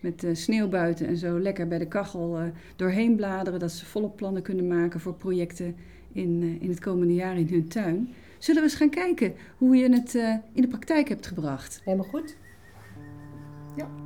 met 0.00 0.24
uh, 0.24 0.34
sneeuw 0.34 0.68
buiten 0.68 1.06
en 1.06 1.16
zo 1.16 1.40
lekker 1.40 1.68
bij 1.68 1.78
de 1.78 1.88
kachel 1.88 2.38
doorheen 2.76 3.16
bladeren, 3.16 3.60
dat 3.60 3.72
ze 3.72 3.86
volop 3.86 4.16
plannen 4.16 4.42
kunnen 4.42 4.68
maken 4.68 5.00
voor 5.00 5.14
projecten 5.14 5.76
in, 6.12 6.58
in 6.60 6.68
het 6.68 6.80
komende 6.80 7.14
jaar 7.14 7.38
in 7.38 7.48
hun 7.48 7.68
tuin. 7.68 8.08
Zullen 8.38 8.62
we 8.62 8.68
eens 8.68 8.76
gaan 8.76 8.90
kijken 8.90 9.34
hoe 9.56 9.76
je 9.76 9.90
het 9.90 10.14
in 10.52 10.62
de 10.62 10.68
praktijk 10.68 11.08
hebt 11.08 11.26
gebracht? 11.26 11.80
Helemaal 11.84 12.08
goed. 12.08 12.36
Ja. 13.76 14.05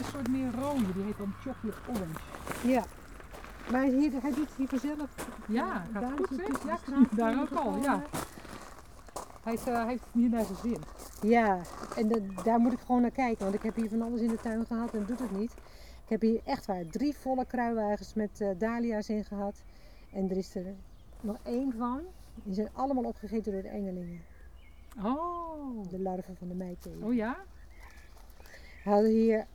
Een 0.00 0.10
soort 0.10 0.28
meer 0.28 0.50
rode, 0.60 0.92
die 0.92 1.02
heet 1.02 1.16
dan 1.18 1.34
chocolate 1.40 1.78
orange. 1.90 2.68
Ja. 2.68 2.84
Maar 3.70 3.84
hier, 3.84 4.12
hij 4.22 4.30
doet 4.34 4.48
het 4.48 4.56
hier 4.56 4.68
vanzelf. 4.68 5.10
Ja, 5.48 5.84
gaat 5.92 6.02
Daar 6.02 6.12
goed 6.16 6.28
zeg. 6.64 6.64
Ja, 6.86 7.00
ik 7.00 7.16
daar 7.16 7.40
ook 7.40 7.50
al, 7.50 7.76
ja. 7.82 8.02
Hij, 9.42 9.52
is, 9.52 9.64
eh, 9.64 9.74
hij 9.74 9.86
heeft 9.86 10.04
niet 10.12 10.30
naar 10.30 10.44
zijn 10.44 10.58
zin. 10.58 10.78
Ja, 11.30 11.60
en 11.96 12.32
daar 12.44 12.58
moet 12.58 12.72
ik 12.72 12.78
gewoon 12.78 13.00
naar 13.00 13.10
kijken, 13.10 13.42
want 13.42 13.54
ik 13.54 13.62
heb 13.62 13.76
hier 13.76 13.88
van 13.88 14.02
alles 14.02 14.20
in 14.20 14.28
de 14.28 14.36
tuin 14.36 14.66
gehad 14.66 14.94
en 14.94 15.04
doet 15.06 15.18
het 15.18 15.38
niet. 15.38 15.52
Ik 16.04 16.08
heb 16.08 16.20
hier 16.20 16.40
echt 16.44 16.66
waar 16.66 16.86
drie 16.86 17.16
volle 17.16 17.44
kruiwagens 17.44 18.14
met 18.14 18.40
eh, 18.40 18.48
dahlia's 18.58 19.08
in 19.08 19.24
gehad. 19.24 19.62
En 20.12 20.30
er 20.30 20.36
is 20.36 20.54
er 20.54 20.74
nog 21.20 21.36
één 21.42 21.72
van. 21.78 22.00
Die 22.42 22.54
zijn 22.54 22.68
allemaal 22.72 23.04
opgegeten 23.04 23.52
door 23.52 23.62
de 23.62 23.68
engelingen. 23.68 24.20
Oh, 25.04 25.88
De 25.90 25.98
larven 25.98 26.36
van 26.36 26.48
de 26.48 26.54
meidthee. 26.54 26.96
oh 27.02 27.14
ja? 27.14 27.36
We 28.84 28.90
hadden 28.90 29.10
hier, 29.10 29.46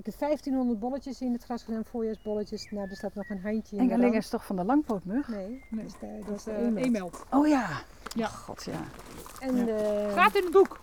ik 0.00 0.06
heb 0.06 0.18
1500 0.18 0.78
bolletjes 0.80 1.20
in 1.20 1.32
het 1.32 1.44
gras 1.44 1.62
gedaan, 1.62 1.84
voorjaarsbolletjes. 1.84 2.70
Nou, 2.70 2.90
er 2.90 2.96
staat 2.96 3.14
nog 3.14 3.28
een 3.28 3.40
handje 3.42 3.76
in 3.76 3.86
de 3.86 3.92
Engeling 3.92 4.14
is 4.16 4.28
toch 4.28 4.46
van 4.46 4.56
de 4.56 4.64
langpootmug? 4.64 5.28
Nee, 5.28 5.64
Nee, 5.70 5.84
dat 5.84 5.92
is 5.92 5.98
de, 6.00 6.06
dat 6.18 6.26
Dat 6.26 6.34
is 6.36 6.36
is 6.36 6.44
de 6.44 6.56
eenmeld. 6.56 6.86
e-meld. 6.86 7.24
Oh 7.30 7.48
ja. 7.48 7.68
Ja. 8.14 8.26
Oh, 8.26 8.32
God, 8.32 8.64
ja. 8.64 8.80
En 9.40 9.56
Ja. 9.56 9.64
de, 9.64 10.10
Gaat 10.14 10.36
in 10.36 10.42
het 10.42 10.52
boek. 10.52 10.80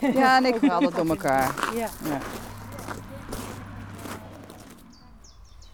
Ja, 0.20 0.36
en 0.36 0.44
ik 0.44 0.54
verhaal 0.54 0.80
dat 0.80 0.94
door 0.94 1.06
elkaar. 1.08 1.74
ja, 1.76 1.88
Ja. 2.04 2.18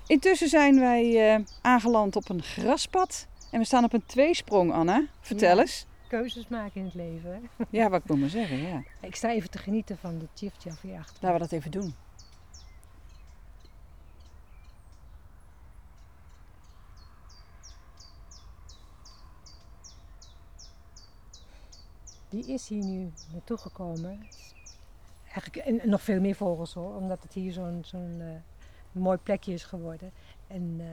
Intussen 0.07 0.49
zijn 0.49 0.79
wij 0.81 1.35
eh, 1.35 1.41
aangeland 1.63 2.17
op 2.17 2.29
een 2.29 2.43
graspad. 2.43 3.27
En 3.51 3.59
we 3.59 3.65
staan 3.67 3.85
op 3.85 3.93
een 3.93 4.07
tweesprong, 4.07 4.73
Anna. 4.73 5.07
Vertel 5.21 5.55
Ja. 5.57 5.61
eens. 5.61 5.87
keuzes 6.09 6.49
maken 6.49 6.81
in 6.81 6.85
het 6.85 6.95
leven. 6.95 7.31
Hè? 7.33 7.65
Ja, 7.71 7.89
wat 7.89 8.01
ik 8.03 8.09
moet 8.09 8.21
maar 8.21 8.29
zeggen, 8.29 8.57
ja. 8.63 8.83
Ik 9.01 9.15
sta 9.17 9.31
even 9.31 9.51
te 9.51 9.59
genieten 9.59 9.99
van 9.99 10.19
de 10.19 10.27
Chif 10.35 10.53
hier 10.61 10.99
achter. 10.99 11.17
Laten 11.21 11.33
we 11.33 11.39
dat 11.39 11.53
even 11.53 11.71
doen. 11.71 11.95
Die 22.29 22.47
is 22.47 22.69
hier 22.69 22.85
nu 22.85 23.13
naartoe 23.33 23.57
gekomen. 23.57 24.27
Eigenlijk, 25.25 25.57
en 25.57 25.91
nog 25.91 26.03
veel 26.03 26.21
meer 26.21 26.35
vogels 26.35 26.75
hoor, 26.75 26.95
omdat 26.95 27.23
het 27.23 27.33
hier 27.33 27.53
zo'n 27.53 27.85
eh, 28.21 28.27
mooi 28.93 29.19
plekje 29.19 29.53
is 29.53 29.65
geworden. 29.65 30.13
En 30.47 30.77
eh, 30.79 30.87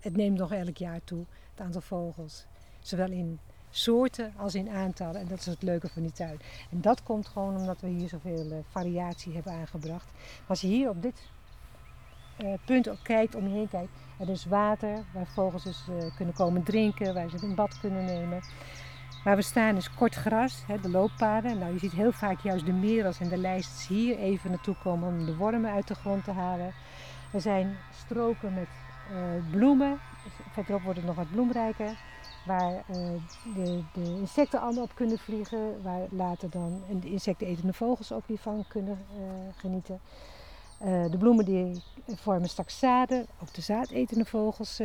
het 0.00 0.16
neemt 0.16 0.38
nog 0.38 0.52
elk 0.52 0.76
jaar 0.76 1.00
toe, 1.04 1.24
het 1.50 1.60
aantal 1.60 1.80
vogels. 1.80 2.46
Zowel 2.80 3.10
in 3.10 3.38
soorten 3.70 4.32
als 4.36 4.54
in 4.54 4.68
aantallen. 4.68 5.20
En 5.20 5.26
dat 5.26 5.38
is 5.38 5.46
het 5.46 5.62
leuke 5.62 5.88
van 5.88 6.02
die 6.02 6.12
tuin. 6.12 6.40
En 6.70 6.80
dat 6.80 7.02
komt 7.02 7.28
gewoon 7.28 7.56
omdat 7.56 7.80
we 7.80 7.88
hier 7.88 8.08
zoveel 8.08 8.50
eh, 8.50 8.58
variatie 8.68 9.34
hebben 9.34 9.52
aangebracht. 9.52 10.12
Maar 10.12 10.48
als 10.48 10.60
je 10.60 10.66
hier 10.66 10.88
op 10.88 11.02
dit 11.02 11.28
punt 12.64 12.88
ook 12.88 13.02
kijkt, 13.02 13.34
om 13.34 13.48
je 13.48 13.54
heen 13.54 13.68
kijkt, 13.68 13.92
er 14.18 14.28
is 14.28 14.44
water 14.44 15.04
waar 15.12 15.26
vogels 15.26 15.64
dus 15.64 15.84
kunnen 16.16 16.34
komen 16.34 16.62
drinken, 16.62 17.14
waar 17.14 17.30
ze 17.30 17.42
een 17.42 17.54
bad 17.54 17.80
kunnen 17.80 18.04
nemen. 18.04 18.42
Waar 19.24 19.36
we 19.36 19.42
staan 19.42 19.76
is 19.76 19.94
kort 19.94 20.14
gras, 20.14 20.62
hè, 20.66 20.80
de 20.80 20.90
looppaden. 20.90 21.58
Nou, 21.58 21.72
je 21.72 21.78
ziet 21.78 21.92
heel 21.92 22.12
vaak 22.12 22.40
juist 22.40 22.66
de 22.66 22.72
merels 22.72 23.20
en 23.20 23.28
de 23.28 23.36
lijsters 23.36 23.86
hier 23.86 24.18
even 24.18 24.50
naartoe 24.50 24.76
komen 24.82 25.08
om 25.08 25.26
de 25.26 25.36
wormen 25.36 25.70
uit 25.70 25.88
de 25.88 25.94
grond 25.94 26.24
te 26.24 26.30
halen. 26.30 26.72
Er 27.32 27.40
zijn 27.40 27.76
stroken 28.04 28.54
met 28.54 28.68
eh, 29.10 29.50
bloemen. 29.50 29.98
Verderop 30.52 30.82
wordt 30.82 30.98
het 30.98 31.06
nog 31.06 31.16
wat 31.16 31.30
bloemrijker. 31.30 31.98
Waar 32.46 32.72
eh, 32.72 32.96
de, 33.54 33.82
de 33.92 34.04
insecten 34.04 34.60
allemaal 34.60 34.82
op 34.82 34.94
kunnen 34.94 35.18
vliegen. 35.18 35.82
Waar 35.82 36.06
later 36.10 36.50
dan 36.50 36.82
de 37.00 37.10
insectenetende 37.10 37.72
vogels 37.72 38.12
ook 38.12 38.26
weer 38.26 38.38
van 38.38 38.64
kunnen 38.68 38.98
eh, 39.16 39.60
genieten. 39.60 40.00
De 41.10 41.16
bloemen 41.18 41.44
die 41.44 41.82
vormen 42.06 42.48
straks 42.48 42.78
zaden. 42.78 43.26
Ook 43.42 43.54
de 43.54 43.60
zaadetende 43.60 44.24
vogels 44.24 44.80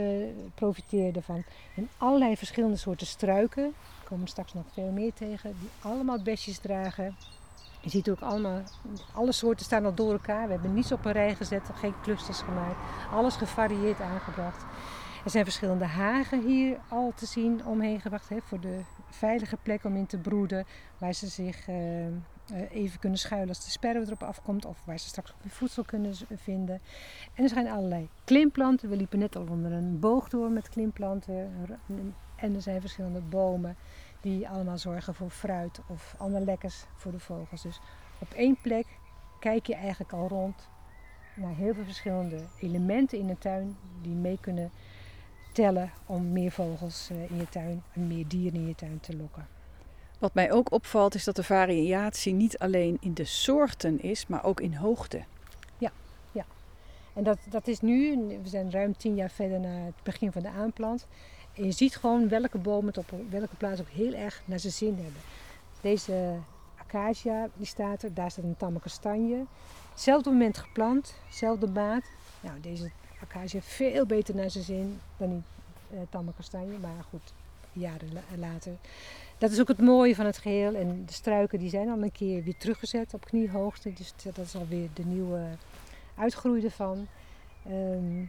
profiteren 0.55 1.13
ervan. 1.13 1.43
En 1.75 1.89
allerlei 1.97 2.37
verschillende 2.37 2.77
soorten 2.77 3.07
struiken. 3.07 3.73
Komen 4.05 4.27
straks 4.27 4.53
nog 4.53 4.65
veel 4.71 4.91
meer 4.91 5.13
tegen. 5.13 5.55
Die 5.59 5.69
allemaal 5.81 6.21
besjes 6.21 6.57
dragen. 6.57 7.15
Je 7.81 7.89
ziet 7.89 8.09
ook 8.09 8.19
allemaal, 8.19 8.61
alle 9.13 9.31
soorten 9.31 9.65
staan 9.65 9.85
al 9.85 9.93
door 9.93 10.11
elkaar. 10.11 10.45
We 10.45 10.51
hebben 10.51 10.73
niets 10.73 10.91
op 10.91 11.05
een 11.05 11.11
rij 11.11 11.35
gezet, 11.35 11.69
geen 11.73 11.93
clusters 12.01 12.39
gemaakt. 12.39 12.77
Alles 13.11 13.35
gevarieerd 13.35 14.01
aangebracht. 14.01 14.65
Er 15.25 15.31
zijn 15.31 15.43
verschillende 15.43 15.85
hagen 15.85 16.47
hier 16.47 16.77
al 16.87 17.11
te 17.15 17.25
zien 17.25 17.65
omheen 17.65 18.01
gebracht. 18.01 18.29
Hè, 18.29 18.37
voor 18.41 18.59
de 18.59 18.79
veilige 19.09 19.57
plek 19.63 19.83
om 19.83 19.95
in 19.95 20.05
te 20.05 20.17
broeden. 20.17 20.65
Waar 20.97 21.13
ze 21.13 21.27
zich 21.27 21.67
eh, 21.67 22.05
eh, 22.07 22.13
even 22.71 22.99
kunnen 22.99 23.19
schuilen 23.19 23.49
als 23.49 23.65
de 23.65 23.71
sperwe 23.71 24.05
erop 24.05 24.23
afkomt. 24.23 24.65
Of 24.65 24.77
waar 24.85 24.99
ze 24.99 25.07
straks 25.07 25.31
ook 25.31 25.41
weer 25.41 25.51
voedsel 25.51 25.83
kunnen 25.83 26.13
vinden. 26.35 26.81
En 27.33 27.43
er 27.43 27.49
zijn 27.49 27.67
allerlei 27.67 28.09
klimplanten. 28.23 28.89
We 28.89 28.95
liepen 28.95 29.19
net 29.19 29.35
al 29.35 29.47
onder 29.49 29.71
een 29.71 29.99
boog 29.99 30.29
door 30.29 30.49
met 30.49 30.69
klimplanten. 30.69 31.67
En 32.45 32.55
er 32.55 32.61
zijn 32.61 32.81
verschillende 32.81 33.21
bomen 33.21 33.75
die 34.21 34.49
allemaal 34.49 34.77
zorgen 34.77 35.13
voor 35.13 35.29
fruit 35.29 35.79
of 35.87 36.15
ander 36.17 36.41
lekkers 36.41 36.83
voor 36.95 37.11
de 37.11 37.19
vogels. 37.19 37.61
Dus 37.61 37.79
op 38.19 38.33
één 38.33 38.57
plek 38.61 38.85
kijk 39.39 39.65
je 39.65 39.75
eigenlijk 39.75 40.13
al 40.13 40.27
rond 40.27 40.67
naar 41.35 41.55
heel 41.55 41.73
veel 41.73 41.83
verschillende 41.83 42.39
elementen 42.59 43.19
in 43.19 43.27
de 43.27 43.37
tuin 43.37 43.77
die 44.01 44.13
mee 44.13 44.37
kunnen 44.41 44.71
tellen 45.53 45.91
om 46.05 46.31
meer 46.31 46.51
vogels 46.51 47.09
eh, 47.09 47.29
in 47.29 47.37
je 47.37 47.49
tuin 47.49 47.83
en 47.93 48.07
meer 48.07 48.27
dieren 48.27 48.59
in 48.59 48.67
je 48.67 48.75
tuin 48.75 48.99
te 48.99 49.15
lokken. 49.17 49.47
Wat 50.19 50.33
mij 50.33 50.51
ook 50.51 50.71
opvalt 50.71 51.15
is 51.15 51.23
dat 51.23 51.35
de 51.35 51.43
variatie 51.43 52.33
niet 52.33 52.57
alleen 52.57 52.97
in 52.99 53.13
de 53.13 53.25
soorten 53.25 54.01
is, 54.01 54.27
maar 54.27 54.43
ook 54.43 54.61
in 54.61 54.73
hoogte. 54.73 55.23
En 57.15 57.23
dat, 57.23 57.37
dat 57.49 57.67
is 57.67 57.81
nu, 57.81 58.17
we 58.41 58.49
zijn 58.49 58.71
ruim 58.71 58.97
tien 58.97 59.15
jaar 59.15 59.29
verder 59.29 59.59
naar 59.59 59.85
het 59.85 60.03
begin 60.03 60.31
van 60.31 60.41
de 60.41 60.49
aanplant. 60.49 61.07
Je 61.55 61.71
ziet 61.71 61.95
gewoon 61.95 62.29
welke 62.29 62.57
bomen 62.57 62.85
het 62.87 62.97
op 62.97 63.11
welke 63.29 63.55
plaats 63.55 63.81
ook 63.81 63.89
heel 63.89 64.13
erg 64.13 64.41
naar 64.45 64.59
zijn 64.59 64.73
zin 64.73 64.95
hebben. 64.95 65.21
Deze 65.81 66.33
acacia, 66.77 67.47
die 67.53 67.65
staat 67.65 68.03
er, 68.03 68.13
daar 68.13 68.31
staat 68.31 68.43
een 68.43 68.57
tamme 68.57 68.79
kastanje. 68.79 69.43
Hetzelfde 69.91 70.29
moment 70.29 70.57
geplant, 70.57 71.13
zelfde 71.29 71.67
maat. 71.67 72.03
Nou, 72.41 72.59
deze 72.61 72.91
acacia 73.21 73.61
veel 73.61 74.05
beter 74.05 74.35
naar 74.35 74.49
zijn 74.49 74.63
zin 74.63 74.99
dan 75.17 75.29
die 75.29 75.43
eh, 75.91 76.05
tamme 76.09 76.31
kastanje. 76.35 76.77
Maar 76.81 77.03
goed, 77.09 77.33
jaren 77.73 78.13
la- 78.13 78.47
later. 78.47 78.71
Dat 79.37 79.51
is 79.51 79.59
ook 79.59 79.67
het 79.67 79.79
mooie 79.81 80.15
van 80.15 80.25
het 80.25 80.37
geheel. 80.37 80.75
En 80.75 81.03
de 81.05 81.13
struiken 81.13 81.59
die 81.59 81.69
zijn 81.69 81.89
al 81.89 82.01
een 82.01 82.11
keer 82.11 82.43
weer 82.43 82.57
teruggezet 82.57 83.13
op 83.13 83.25
kniehoogte. 83.25 83.93
Dus 83.93 84.13
dat 84.23 84.37
is 84.37 84.55
alweer 84.55 84.87
de 84.93 85.05
nieuwe 85.05 85.41
uitgroei 86.17 86.63
ervan. 86.63 87.07
Ehm, 87.65 88.23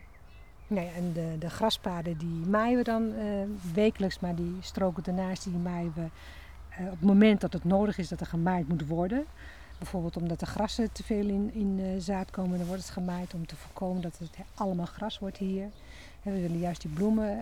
nou 0.66 0.88
en 0.96 1.12
de, 1.12 1.36
de 1.38 1.50
graspaden 1.50 2.18
die 2.18 2.46
maaien 2.48 2.76
we 2.76 2.84
dan 2.84 3.12
eh, 3.14 3.26
wekelijks, 3.74 4.20
maar 4.20 4.34
die 4.34 4.56
stroken 4.60 5.02
daarnaast 5.02 5.44
die 5.44 5.58
maaien 5.58 5.92
we 5.94 6.06
eh, 6.68 6.84
op 6.84 6.90
het 6.90 7.00
moment 7.00 7.40
dat 7.40 7.52
het 7.52 7.64
nodig 7.64 7.98
is 7.98 8.08
dat 8.08 8.20
er 8.20 8.26
gemaaid 8.26 8.68
moet 8.68 8.86
worden. 8.86 9.24
Bijvoorbeeld 9.78 10.16
omdat 10.16 10.40
de 10.40 10.46
grassen 10.46 10.92
te 10.92 11.02
veel 11.02 11.28
in, 11.28 11.50
in 11.54 11.80
eh, 11.80 11.86
zaad 11.98 12.30
komen, 12.30 12.58
dan 12.58 12.66
wordt 12.66 12.82
het 12.82 12.92
gemaaid 12.92 13.34
om 13.34 13.46
te 13.46 13.56
voorkomen 13.56 14.02
dat 14.02 14.18
het 14.18 14.36
allemaal 14.54 14.86
gras 14.86 15.18
wordt 15.18 15.36
hier. 15.36 15.68
We 16.22 16.40
willen 16.40 16.58
juist 16.58 16.80
die 16.80 16.90
bloemen 16.90 17.38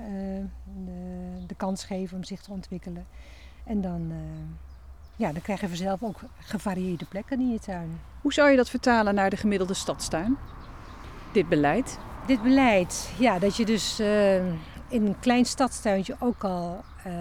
de, 0.84 1.46
de 1.46 1.54
kans 1.54 1.84
geven 1.84 2.16
om 2.16 2.24
zich 2.24 2.42
te 2.42 2.50
ontwikkelen. 2.50 3.06
En 3.64 3.80
dan, 3.80 4.12
ja, 5.16 5.32
dan 5.32 5.42
krijg 5.42 5.60
je 5.60 5.68
vanzelf 5.68 6.02
ook 6.02 6.20
gevarieerde 6.38 7.04
plekken 7.04 7.40
in 7.40 7.52
je 7.52 7.58
tuin. 7.58 8.00
Hoe 8.20 8.32
zou 8.32 8.50
je 8.50 8.56
dat 8.56 8.70
vertalen 8.70 9.14
naar 9.14 9.30
de 9.30 9.36
gemiddelde 9.36 9.74
stadstuin? 9.74 10.36
Dit 11.32 11.48
beleid? 11.48 11.98
Dit 12.26 12.42
beleid, 12.42 13.10
ja, 13.18 13.38
dat 13.38 13.56
je 13.56 13.64
dus 13.64 13.98
eh, 13.98 14.36
in 14.88 15.06
een 15.06 15.18
klein 15.20 15.44
stadstuintje 15.44 16.16
ook 16.18 16.44
al 16.44 16.84
uh, 17.06 17.12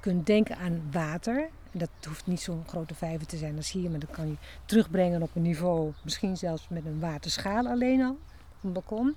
kunt 0.00 0.26
denken 0.26 0.56
aan 0.56 0.82
water. 0.90 1.48
Dat 1.72 1.88
hoeft 2.06 2.26
niet 2.26 2.40
zo'n 2.40 2.64
grote 2.66 2.94
vijver 2.94 3.26
te 3.26 3.36
zijn 3.36 3.56
als 3.56 3.72
hier, 3.72 3.90
maar 3.90 3.98
dat 3.98 4.10
kan 4.10 4.28
je 4.28 4.36
terugbrengen 4.64 5.22
op 5.22 5.30
een 5.34 5.42
niveau, 5.42 5.92
misschien 6.04 6.36
zelfs 6.36 6.66
met 6.68 6.86
een 6.86 7.00
waterschaal 7.00 7.66
alleen 7.66 8.02
al, 8.02 8.18
een 8.62 8.72
balkon. 8.72 9.16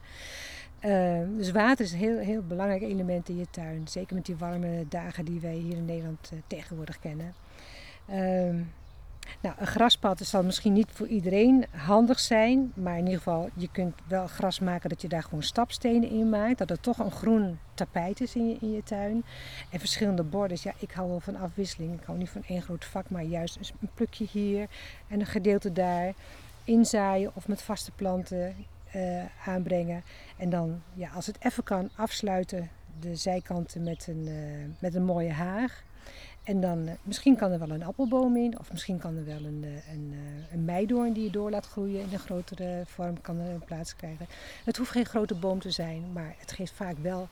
Uh, 0.81 1.19
dus 1.37 1.51
water 1.51 1.85
is 1.85 1.91
een 1.91 1.97
heel, 1.97 2.17
heel 2.17 2.43
belangrijk 2.47 2.81
element 2.81 3.29
in 3.29 3.37
je 3.37 3.47
tuin. 3.51 3.87
Zeker 3.87 4.15
met 4.15 4.25
die 4.25 4.35
warme 4.35 4.85
dagen 4.89 5.25
die 5.25 5.39
wij 5.39 5.55
hier 5.55 5.77
in 5.77 5.85
Nederland 5.85 6.31
tegenwoordig 6.47 6.99
kennen. 6.99 7.33
Nou, 9.41 9.55
een 9.59 9.67
graspad 9.67 10.19
zal 10.19 10.43
misschien 10.43 10.73
niet 10.73 10.91
voor 10.91 11.07
iedereen 11.07 11.65
handig 11.71 12.19
zijn. 12.19 12.71
Maar 12.75 12.97
in 12.97 13.03
ieder 13.03 13.17
geval, 13.17 13.49
je 13.53 13.69
kunt 13.71 13.95
wel 14.07 14.27
gras 14.27 14.59
maken 14.59 14.89
dat 14.89 15.01
je 15.01 15.07
daar 15.07 15.23
gewoon 15.23 15.43
stapstenen 15.43 16.09
in 16.09 16.29
maakt. 16.29 16.57
Dat 16.57 16.69
er 16.69 16.79
toch 16.79 16.97
een 16.97 17.11
groen 17.11 17.59
tapijt 17.73 18.21
is 18.21 18.35
in 18.35 18.49
je, 18.49 18.57
in 18.61 18.71
je 18.71 18.83
tuin. 18.83 19.23
En 19.69 19.79
verschillende 19.79 20.23
borden. 20.23 20.57
Ja, 20.61 20.73
ik 20.79 20.91
hou 20.91 21.09
wel 21.09 21.19
van 21.19 21.35
afwisseling. 21.35 21.99
Ik 21.99 22.05
hou 22.05 22.17
niet 22.17 22.29
van 22.29 22.43
één 22.47 22.61
groot 22.61 22.85
vak, 22.85 23.09
maar 23.09 23.23
juist 23.23 23.57
een 23.81 23.89
plukje 23.93 24.27
hier 24.31 24.67
en 25.07 25.19
een 25.19 25.25
gedeelte 25.25 25.71
daar. 25.71 26.13
Inzaaien 26.63 27.31
of 27.33 27.47
met 27.47 27.61
vaste 27.61 27.91
planten 27.91 28.55
uh, 28.95 29.23
aanbrengen. 29.45 30.03
En 30.37 30.49
dan, 30.49 30.81
ja, 30.93 31.09
als 31.09 31.27
het 31.27 31.37
even 31.39 31.63
kan, 31.63 31.89
afsluiten 31.95 32.69
de 32.99 33.15
zijkanten 33.15 33.83
met 33.83 34.07
een, 34.07 34.27
uh, 34.27 34.65
met 34.79 34.95
een 34.95 35.03
mooie 35.03 35.31
haag. 35.31 35.83
En 36.45 36.61
dan, 36.61 36.87
uh, 36.87 36.91
misschien 37.03 37.35
kan 37.35 37.51
er 37.51 37.59
wel 37.59 37.69
een 37.69 37.83
appelboom 37.83 38.37
in, 38.37 38.59
of 38.59 38.71
misschien 38.71 38.97
kan 38.97 39.17
er 39.17 39.25
wel 39.25 39.45
een, 39.45 39.65
een, 39.91 40.13
een 40.51 40.65
meidoorn 40.65 41.13
die 41.13 41.23
je 41.23 41.29
door 41.29 41.49
laat 41.49 41.65
groeien 41.65 42.01
in 42.01 42.13
een 42.13 42.19
grotere 42.19 42.83
vorm 42.85 43.21
kan 43.21 43.39
er 43.39 43.59
plaats 43.65 43.95
krijgen. 43.95 44.25
Het 44.63 44.77
hoeft 44.77 44.91
geen 44.91 45.05
grote 45.05 45.35
boom 45.35 45.59
te 45.59 45.71
zijn, 45.71 46.11
maar 46.13 46.35
het 46.37 46.51
geeft 46.51 46.73
vaak 46.73 46.97
wel 46.97 47.27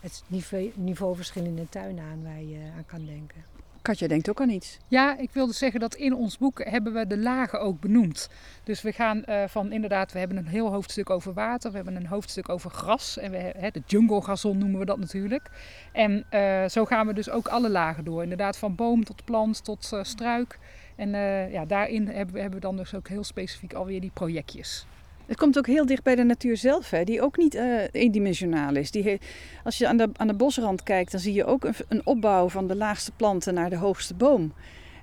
het 0.00 0.22
niveau, 0.26 0.72
niveauverschil 0.74 1.44
in 1.44 1.56
de 1.56 1.68
tuin 1.68 1.98
aan 1.98 2.22
waar 2.22 2.42
je 2.42 2.58
aan 2.76 2.86
kan 2.86 3.04
denken. 3.06 3.44
Katja 3.88 4.08
denkt 4.08 4.30
ook 4.30 4.40
aan 4.40 4.48
iets. 4.48 4.78
Ja, 4.88 5.18
ik 5.18 5.30
wilde 5.32 5.52
zeggen 5.52 5.80
dat 5.80 5.94
in 5.94 6.14
ons 6.14 6.38
boek 6.38 6.64
hebben 6.64 6.92
we 6.92 7.06
de 7.06 7.18
lagen 7.18 7.60
ook 7.60 7.80
benoemd. 7.80 8.28
Dus 8.64 8.82
we 8.82 8.92
gaan 8.92 9.22
uh, 9.28 9.44
van 9.46 9.72
inderdaad, 9.72 10.12
we 10.12 10.18
hebben 10.18 10.36
een 10.36 10.46
heel 10.46 10.72
hoofdstuk 10.72 11.10
over 11.10 11.32
water, 11.32 11.70
we 11.70 11.76
hebben 11.76 11.96
een 11.96 12.06
hoofdstuk 12.06 12.48
over 12.48 12.70
gras. 12.70 13.18
En 13.18 13.30
we, 13.30 13.36
hè, 13.36 13.70
de 13.70 13.82
jungle 13.86 14.22
gazon 14.22 14.58
noemen 14.58 14.78
we 14.78 14.84
dat 14.84 14.98
natuurlijk. 14.98 15.50
En 15.92 16.24
uh, 16.30 16.68
zo 16.68 16.84
gaan 16.84 17.06
we 17.06 17.12
dus 17.14 17.30
ook 17.30 17.48
alle 17.48 17.70
lagen 17.70 18.04
door. 18.04 18.22
Inderdaad, 18.22 18.58
van 18.58 18.74
boom 18.74 19.04
tot 19.04 19.24
plant 19.24 19.64
tot 19.64 19.90
uh, 19.94 20.02
struik. 20.02 20.58
En 20.96 21.10
ja, 21.50 21.64
daarin 21.64 22.08
hebben 22.08 22.34
we, 22.34 22.40
hebben 22.40 22.60
we 22.60 22.66
dan 22.66 22.76
dus 22.76 22.94
ook 22.94 23.08
heel 23.08 23.24
specifiek 23.24 23.72
alweer 23.72 24.00
die 24.00 24.10
projectjes. 24.14 24.86
Het 25.28 25.36
komt 25.36 25.58
ook 25.58 25.66
heel 25.66 25.86
dicht 25.86 26.02
bij 26.02 26.14
de 26.14 26.24
natuur 26.24 26.56
zelf, 26.56 26.90
hè, 26.90 27.04
die 27.04 27.22
ook 27.22 27.36
niet 27.36 27.54
uh, 27.54 27.82
eendimensionaal 27.92 28.76
is. 28.76 28.90
Die 28.90 29.20
als 29.64 29.78
je 29.78 29.88
aan 29.88 29.96
de, 29.96 30.10
aan 30.16 30.26
de 30.26 30.34
bosrand 30.34 30.82
kijkt, 30.82 31.10
dan 31.10 31.20
zie 31.20 31.34
je 31.34 31.44
ook 31.44 31.64
een, 31.64 31.74
een 31.88 32.06
opbouw 32.06 32.48
van 32.48 32.66
de 32.66 32.76
laagste 32.76 33.12
planten 33.16 33.54
naar 33.54 33.70
de 33.70 33.76
hoogste 33.76 34.14
boom. 34.14 34.52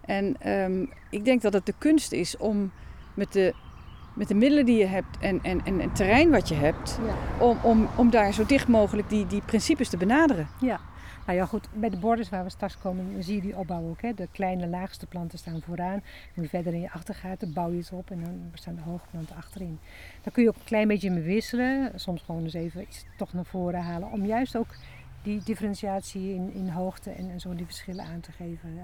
En 0.05 0.51
um, 0.51 0.89
ik 1.10 1.25
denk 1.25 1.41
dat 1.41 1.53
het 1.53 1.65
de 1.65 1.74
kunst 1.77 2.12
is 2.12 2.38
om 2.38 2.72
met 3.13 3.34
de, 3.34 3.53
met 4.13 4.27
de 4.27 4.36
middelen 4.36 4.65
die 4.65 4.77
je 4.77 4.86
hebt 4.86 5.17
en, 5.20 5.39
en, 5.44 5.62
en 5.65 5.79
het 5.79 5.96
terrein 5.96 6.29
wat 6.29 6.48
je 6.48 6.55
hebt, 6.55 7.00
ja. 7.08 7.46
om, 7.46 7.58
om, 7.63 7.88
om 7.96 8.10
daar 8.10 8.34
zo 8.34 8.46
dicht 8.46 8.67
mogelijk 8.67 9.10
die, 9.10 9.27
die 9.27 9.41
principes 9.46 9.89
te 9.89 9.98
benaderen. 9.98 10.48
Ja. 10.60 10.79
Nou 11.25 11.38
ja, 11.38 11.46
goed, 11.46 11.67
bij 11.74 11.89
de 11.89 11.98
borders 11.98 12.29
waar 12.29 12.44
we 12.44 12.50
straks 12.50 12.77
komen, 12.77 13.24
zie 13.24 13.36
je 13.36 13.41
die 13.41 13.58
opbouw 13.58 13.89
ook. 13.89 14.01
Hè. 14.01 14.13
De 14.13 14.27
kleine, 14.32 14.67
laagste 14.67 15.05
planten 15.05 15.38
staan 15.38 15.62
vooraan. 15.62 16.03
Hoe 16.34 16.48
verder 16.48 16.74
in 16.74 16.82
je 16.82 16.91
achtergaat, 16.91 17.39
dan 17.39 17.53
bouw 17.53 17.72
je 17.72 17.77
het 17.77 17.91
op 17.91 18.12
en 18.12 18.24
dan 18.24 18.51
staan 18.53 18.75
de 18.75 18.82
hoge 18.82 19.05
planten 19.12 19.36
achterin. 19.36 19.79
Daar 20.24 20.34
kun 20.34 20.44
je 20.44 20.50
ook 20.50 20.55
een 20.55 20.63
klein 20.63 20.88
beetje 20.88 21.10
mee 21.10 21.24
wisselen. 21.24 21.91
Soms 21.96 22.22
gewoon 22.22 22.44
eens 22.44 22.53
even 22.53 22.82
iets 22.82 23.05
toch 23.17 23.34
naar 23.34 23.46
voren 23.46 23.82
halen. 23.82 24.12
Om 24.12 24.25
juist 24.25 24.58
ook 24.58 24.75
die 25.24 25.41
differentiatie 25.44 26.34
in, 26.34 26.53
in 26.53 26.70
hoogte 26.70 27.10
en, 27.10 27.29
en 27.29 27.39
zo 27.39 27.55
die 27.55 27.65
verschillen 27.65 28.05
aan 28.05 28.20
te 28.20 28.32
geven. 28.32 28.79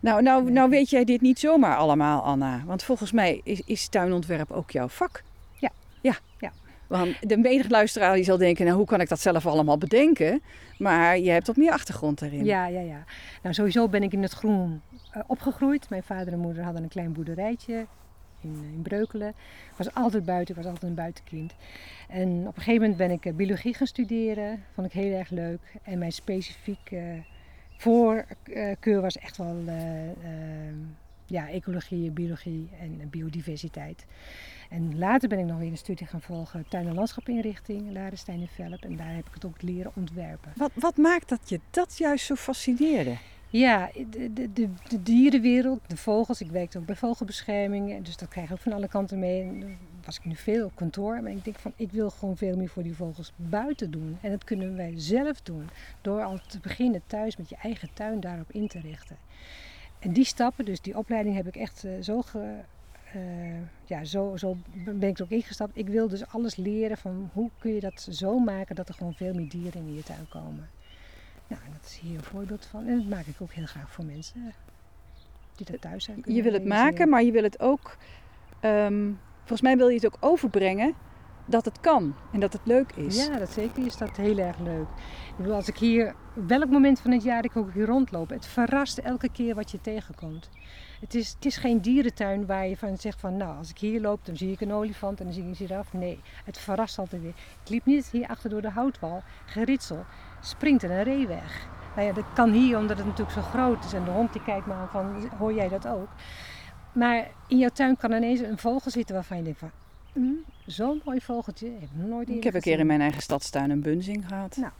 Nou, 0.00 0.22
nou, 0.22 0.50
nou 0.50 0.70
weet 0.70 0.90
jij 0.90 1.04
dit 1.04 1.20
niet 1.20 1.38
zomaar 1.38 1.76
allemaal, 1.76 2.22
Anna. 2.22 2.62
Want 2.66 2.82
volgens 2.82 3.12
mij 3.12 3.40
is, 3.44 3.60
is 3.60 3.88
tuinontwerp 3.88 4.50
ook 4.50 4.70
jouw 4.70 4.88
vak. 4.88 5.22
Ja. 5.58 5.70
Ja. 6.00 6.14
ja. 6.38 6.52
Want 6.88 7.28
de 7.28 7.36
menige 7.36 7.68
luisteraar 7.68 8.14
die 8.14 8.24
zal 8.24 8.36
denken, 8.36 8.64
nou 8.64 8.76
hoe 8.76 8.86
kan 8.86 9.00
ik 9.00 9.08
dat 9.08 9.20
zelf 9.20 9.46
allemaal 9.46 9.78
bedenken? 9.78 10.42
Maar 10.78 11.18
je 11.18 11.30
hebt 11.30 11.46
wat 11.46 11.56
meer 11.56 11.72
achtergrond 11.72 12.18
daarin. 12.18 12.44
Ja, 12.44 12.66
ja, 12.66 12.80
ja. 12.80 13.04
Nou, 13.42 13.54
sowieso 13.54 13.88
ben 13.88 14.02
ik 14.02 14.12
in 14.12 14.22
het 14.22 14.32
groen 14.32 14.80
uh, 15.16 15.22
opgegroeid. 15.26 15.90
Mijn 15.90 16.02
vader 16.02 16.32
en 16.32 16.38
moeder 16.38 16.62
hadden 16.62 16.82
een 16.82 16.88
klein 16.88 17.12
boerderijtje 17.12 17.86
in, 18.40 18.70
in 18.72 18.82
Breukelen. 18.82 19.28
Ik 19.28 19.76
was 19.76 19.94
altijd 19.94 20.24
buiten, 20.24 20.56
ik 20.56 20.62
was 20.62 20.70
altijd 20.70 20.90
een 20.90 20.96
buitenkind. 20.96 21.54
En 22.08 22.28
op 22.28 22.56
een 22.56 22.62
gegeven 22.62 22.80
moment 22.80 22.96
ben 22.96 23.10
ik 23.10 23.24
uh, 23.24 23.34
biologie 23.34 23.74
gaan 23.74 23.86
studeren. 23.86 24.64
Vond 24.74 24.86
ik 24.86 24.92
heel 24.92 25.12
erg 25.12 25.30
leuk. 25.30 25.60
En 25.82 25.98
mijn 25.98 26.12
specifiek 26.12 26.90
uh, 26.90 27.00
voorkeur 27.76 29.00
was 29.00 29.18
echt 29.18 29.36
wel 29.36 29.56
ja, 31.26 31.50
ecologie, 31.50 32.10
biologie 32.10 32.68
en 32.80 33.10
biodiversiteit. 33.10 34.06
En 34.68 34.98
later 34.98 35.28
ben 35.28 35.38
ik 35.38 35.44
nog 35.44 35.58
weer 35.58 35.70
een 35.70 35.76
studie 35.76 36.06
gaan 36.06 36.20
volgen, 36.20 36.64
tuin- 36.68 36.86
en 36.86 36.94
landschapinrichting, 36.94 37.92
Larenstein 37.92 38.40
en 38.40 38.48
Velp. 38.48 38.82
En 38.82 38.96
daar 38.96 39.14
heb 39.14 39.26
ik 39.26 39.34
het 39.34 39.44
ook 39.44 39.62
leren 39.62 39.92
ontwerpen. 39.94 40.52
Wat, 40.56 40.70
wat 40.74 40.96
maakt 40.96 41.28
dat 41.28 41.48
je 41.48 41.60
dat 41.70 41.98
juist 41.98 42.26
zo 42.26 42.34
fascineerde? 42.34 43.16
Ja, 43.50 43.90
de, 44.10 44.32
de, 44.32 44.52
de, 44.52 44.68
de, 44.88 45.02
dierenwereld, 45.02 45.80
de 45.86 45.96
vogels. 45.96 46.40
Ik 46.40 46.50
werkte 46.50 46.78
ook 46.78 46.86
bij 46.86 46.96
vogelbescherming, 46.96 48.04
dus 48.04 48.16
dat 48.16 48.28
krijg 48.28 48.46
ik 48.46 48.52
ook 48.52 48.60
van 48.60 48.72
alle 48.72 48.88
kanten 48.88 49.18
mee. 49.18 49.42
En 49.42 49.60
dan 49.60 49.76
was 50.04 50.16
ik 50.16 50.24
nu 50.24 50.36
veel 50.36 50.64
op 50.64 50.74
kantoor, 50.74 51.22
maar 51.22 51.32
ik 51.32 51.44
denk 51.44 51.58
van 51.58 51.72
ik 51.76 51.92
wil 51.92 52.10
gewoon 52.10 52.36
veel 52.36 52.56
meer 52.56 52.68
voor 52.68 52.82
die 52.82 52.94
vogels 52.94 53.32
buiten 53.36 53.90
doen. 53.90 54.18
En 54.20 54.30
dat 54.30 54.44
kunnen 54.44 54.76
wij 54.76 54.92
zelf 54.96 55.40
doen, 55.40 55.68
door 56.00 56.22
al 56.22 56.38
te 56.48 56.58
beginnen 56.60 57.02
thuis 57.06 57.36
met 57.36 57.48
je 57.48 57.56
eigen 57.62 57.88
tuin 57.94 58.20
daarop 58.20 58.50
in 58.52 58.68
te 58.68 58.80
richten. 58.80 59.16
En 59.98 60.12
die 60.12 60.24
stappen, 60.24 60.64
dus 60.64 60.80
die 60.80 60.96
opleiding 60.96 61.36
heb 61.36 61.46
ik 61.46 61.56
echt 61.56 61.84
uh, 61.84 61.92
zo 62.00 62.22
ge, 62.22 62.54
uh, 63.16 63.22
ja, 63.84 64.04
zo, 64.04 64.36
zo 64.36 64.56
ben 64.84 65.08
ik 65.08 65.18
er 65.18 65.24
ook 65.24 65.30
ingestapt. 65.30 65.76
Ik 65.76 65.88
wil 65.88 66.08
dus 66.08 66.26
alles 66.26 66.56
leren 66.56 66.96
van 66.96 67.30
hoe 67.32 67.50
kun 67.58 67.74
je 67.74 67.80
dat 67.80 68.08
zo 68.10 68.38
maken 68.38 68.74
dat 68.74 68.88
er 68.88 68.94
gewoon 68.94 69.14
veel 69.14 69.34
meer 69.34 69.48
dieren 69.48 69.86
in 69.86 69.94
je 69.94 70.02
tuin 70.02 70.28
komen. 70.28 70.68
Nou, 71.46 71.62
dat 71.72 71.84
is 71.84 71.98
hier 71.98 72.14
een 72.14 72.24
voorbeeld 72.24 72.66
van. 72.66 72.86
En 72.86 72.96
dat 72.96 73.08
maak 73.08 73.26
ik 73.26 73.36
ook 73.38 73.52
heel 73.52 73.66
graag 73.66 73.90
voor 73.90 74.04
mensen 74.04 74.54
die 75.56 75.66
dat 75.70 75.80
thuis 75.80 76.04
zijn. 76.04 76.22
Je 76.26 76.42
wil 76.42 76.52
het 76.52 76.64
maken, 76.64 77.08
maar 77.08 77.22
je 77.22 77.32
wil 77.32 77.42
het 77.42 77.60
ook, 77.60 77.96
um, 78.62 79.18
volgens 79.38 79.60
mij 79.60 79.76
wil 79.76 79.88
je 79.88 79.94
het 79.94 80.06
ook 80.06 80.16
overbrengen 80.20 80.94
dat 81.44 81.64
het 81.64 81.80
kan 81.80 82.14
en 82.32 82.40
dat 82.40 82.52
het 82.52 82.62
leuk 82.64 82.92
is. 82.92 83.26
Ja, 83.26 83.38
dat 83.38 83.50
zeker 83.50 83.86
is 83.86 83.96
dat 83.96 84.16
heel 84.16 84.38
erg 84.38 84.58
leuk. 84.58 84.86
Ik 85.28 85.36
bedoel, 85.36 85.54
als 85.54 85.68
ik 85.68 85.76
hier, 85.76 86.14
welk 86.34 86.68
moment 86.70 87.00
van 87.00 87.10
het 87.10 87.22
jaar 87.22 87.44
ik 87.44 87.56
ook 87.56 87.72
hier 87.72 87.86
rondloop, 87.86 88.30
het 88.30 88.46
verrast 88.46 88.98
elke 88.98 89.28
keer 89.28 89.54
wat 89.54 89.70
je 89.70 89.80
tegenkomt. 89.80 90.50
Het 91.00 91.14
is, 91.14 91.28
het 91.28 91.44
is 91.44 91.56
geen 91.56 91.80
dierentuin 91.80 92.46
waar 92.46 92.66
je 92.66 92.76
van 92.76 92.96
zegt 92.96 93.20
van 93.20 93.36
nou, 93.36 93.56
als 93.56 93.70
ik 93.70 93.78
hier 93.78 94.00
loop, 94.00 94.26
dan 94.26 94.36
zie 94.36 94.52
ik 94.52 94.60
een 94.60 94.72
olifant 94.72 95.18
en 95.18 95.24
dan 95.24 95.34
zie 95.34 95.42
ik 95.42 95.48
een 95.48 95.56
giraf. 95.56 95.92
Nee, 95.92 96.20
het 96.44 96.58
verrast 96.58 96.98
altijd 96.98 97.22
weer. 97.22 97.34
Ik 97.64 97.68
liep 97.68 97.84
niet 97.84 98.08
hier 98.10 98.28
achter 98.28 98.50
door 98.50 98.62
de 98.62 98.70
houtwal, 98.70 99.22
geritsel, 99.46 100.04
springt 100.40 100.82
er 100.82 100.90
een 100.90 101.02
ree 101.02 101.26
weg. 101.26 101.68
Nou 101.94 102.08
ja, 102.08 102.14
dat 102.14 102.24
kan 102.34 102.52
hier 102.52 102.78
omdat 102.78 102.96
het 102.96 103.06
natuurlijk 103.06 103.36
zo 103.36 103.42
groot 103.42 103.84
is 103.84 103.92
en 103.92 104.04
de 104.04 104.10
hond 104.10 104.32
die 104.32 104.42
kijkt 104.42 104.66
me 104.66 104.72
aan 104.72 104.88
van, 104.88 105.28
hoor 105.38 105.54
jij 105.54 105.68
dat 105.68 105.86
ook? 105.86 106.08
Maar 106.92 107.28
in 107.46 107.58
jouw 107.58 107.68
tuin 107.68 107.96
kan 107.96 108.12
ineens 108.12 108.40
een 108.40 108.58
vogel 108.58 108.90
zitten 108.90 109.14
waarvan 109.14 109.36
je 109.36 109.42
denkt 109.42 109.58
van, 109.58 109.70
mm, 110.12 110.44
zo'n 110.66 111.02
mooi 111.04 111.20
vogeltje, 111.20 111.66
heb 111.66 111.82
ik 111.82 111.88
nog 111.92 112.08
nooit 112.08 112.28
Ik 112.28 112.44
heb 112.44 112.54
een 112.54 112.60
keer 112.60 112.78
in 112.78 112.86
mijn 112.86 113.00
eigen 113.00 113.22
stadstuin 113.22 113.70
een 113.70 113.82
bunzing 113.82 114.28
gehad. 114.28 114.56
Nou, 114.56 114.72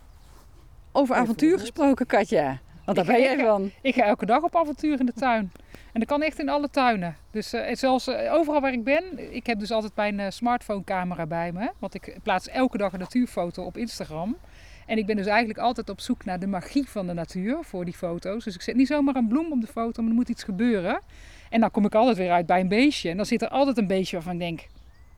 Over 0.92 1.16
avontuur 1.16 1.58
gesproken, 1.58 2.06
Katja. 2.06 2.60
Want 2.84 2.96
daar 2.96 3.06
ben 3.06 3.20
jij 3.20 3.38
van. 3.38 3.70
Ik 3.82 3.94
ga 3.94 4.02
elke 4.02 4.26
dag 4.26 4.42
op 4.42 4.56
avontuur 4.56 5.00
in 5.00 5.06
de 5.06 5.12
tuin. 5.12 5.52
En 5.92 6.00
dat 6.00 6.08
kan 6.08 6.22
echt 6.22 6.38
in 6.38 6.48
alle 6.48 6.70
tuinen. 6.70 7.16
Dus 7.30 7.54
uh, 7.54 7.62
zelfs 7.72 8.08
uh, 8.08 8.34
overal 8.34 8.60
waar 8.60 8.72
ik 8.72 8.84
ben. 8.84 9.34
Ik 9.34 9.46
heb 9.46 9.58
dus 9.58 9.70
altijd 9.70 9.96
mijn 9.96 10.18
uh, 10.18 10.26
smartphone 10.28 10.84
camera 10.84 11.26
bij 11.26 11.52
me. 11.52 11.70
Want 11.78 11.94
ik 11.94 12.16
plaats 12.22 12.48
elke 12.48 12.78
dag 12.78 12.92
een 12.92 12.98
natuurfoto 12.98 13.62
op 13.62 13.76
Instagram. 13.76 14.36
En 14.86 14.98
ik 14.98 15.06
ben 15.06 15.16
dus 15.16 15.26
eigenlijk 15.26 15.58
altijd 15.58 15.88
op 15.88 16.00
zoek 16.00 16.24
naar 16.24 16.38
de 16.38 16.46
magie 16.46 16.88
van 16.88 17.06
de 17.06 17.12
natuur 17.12 17.58
voor 17.60 17.84
die 17.84 17.94
foto's. 17.94 18.44
Dus 18.44 18.54
ik 18.54 18.62
zet 18.62 18.76
niet 18.76 18.86
zomaar 18.86 19.16
een 19.16 19.28
bloem 19.28 19.52
op 19.52 19.60
de 19.60 19.66
foto, 19.66 20.02
maar 20.02 20.10
er 20.10 20.16
moet 20.16 20.28
iets 20.28 20.42
gebeuren. 20.42 21.00
En 21.50 21.60
dan 21.60 21.70
kom 21.70 21.84
ik 21.84 21.94
altijd 21.94 22.16
weer 22.16 22.30
uit 22.30 22.46
bij 22.46 22.60
een 22.60 22.68
beestje. 22.68 23.10
En 23.10 23.16
dan 23.16 23.26
zit 23.26 23.42
er 23.42 23.48
altijd 23.48 23.78
een 23.78 23.86
beestje 23.86 24.16
waarvan 24.16 24.32
ik 24.34 24.38
denk, 24.38 24.66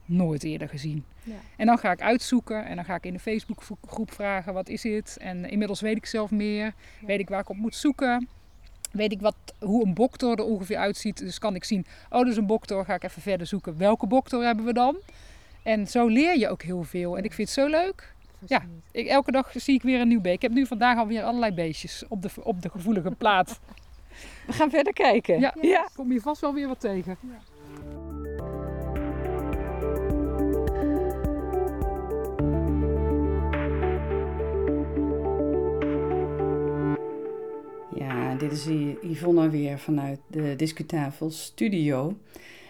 nooit 0.04 0.44
eerder 0.44 0.68
gezien. 0.68 1.04
Ja. 1.22 1.34
En 1.56 1.66
dan 1.66 1.78
ga 1.78 1.92
ik 1.92 2.00
uitzoeken 2.00 2.64
en 2.64 2.76
dan 2.76 2.84
ga 2.84 2.94
ik 2.94 3.04
in 3.04 3.12
de 3.12 3.18
Facebookgroep 3.18 4.12
vragen, 4.12 4.54
wat 4.54 4.68
is 4.68 4.82
dit? 4.82 5.16
En 5.20 5.50
inmiddels 5.50 5.80
weet 5.80 5.96
ik 5.96 6.06
zelf 6.06 6.30
meer. 6.30 6.64
Ja. 6.64 7.06
Weet 7.06 7.20
ik 7.20 7.28
waar 7.28 7.40
ik 7.40 7.48
op 7.48 7.56
moet 7.56 7.74
zoeken. 7.74 8.28
Weet 8.90 9.12
ik 9.12 9.20
wat, 9.20 9.34
hoe 9.58 9.86
een 9.86 9.94
boktor 9.94 10.38
er 10.38 10.44
ongeveer 10.44 10.76
uitziet. 10.76 11.18
Dus 11.18 11.38
kan 11.38 11.54
ik 11.54 11.64
zien, 11.64 11.86
oh 12.10 12.18
dat 12.18 12.26
is 12.26 12.36
een 12.36 12.46
boktor, 12.46 12.84
ga 12.84 12.94
ik 12.94 13.04
even 13.04 13.22
verder 13.22 13.46
zoeken. 13.46 13.78
Welke 13.78 14.06
boktor 14.06 14.44
hebben 14.44 14.64
we 14.64 14.72
dan? 14.72 14.96
En 15.62 15.86
zo 15.86 16.06
leer 16.06 16.38
je 16.38 16.48
ook 16.48 16.62
heel 16.62 16.82
veel. 16.82 17.16
En 17.16 17.24
ik 17.24 17.32
vind 17.32 17.48
het 17.48 17.58
zo 17.58 17.66
leuk. 17.66 18.14
Ja, 18.46 18.62
ik, 18.90 19.06
elke 19.06 19.30
dag 19.30 19.52
zie 19.54 19.74
ik 19.74 19.82
weer 19.82 20.00
een 20.00 20.08
nieuw 20.08 20.20
beest. 20.20 20.34
Ik 20.34 20.42
heb 20.42 20.52
nu 20.52 20.66
vandaag 20.66 20.98
alweer 20.98 21.22
allerlei 21.22 21.52
beestjes 21.52 22.04
op 22.08 22.22
de, 22.22 22.30
op 22.42 22.62
de 22.62 22.70
gevoelige 22.70 23.10
plaat. 23.10 23.60
We 24.46 24.52
gaan 24.52 24.70
verder 24.70 24.92
kijken. 24.92 25.40
Ja, 25.40 25.54
ja. 25.60 25.88
kom 25.94 26.12
je 26.12 26.20
vast 26.20 26.40
wel 26.40 26.54
weer 26.54 26.68
wat 26.68 26.80
tegen. 26.80 27.16
Ja. 27.20 27.49
Dit 38.40 38.52
is 38.52 38.66
Yvonne 39.02 39.50
weer 39.50 39.78
vanuit 39.78 40.20
de 40.26 40.56
Discutafel 40.56 41.30
Studio. 41.30 42.18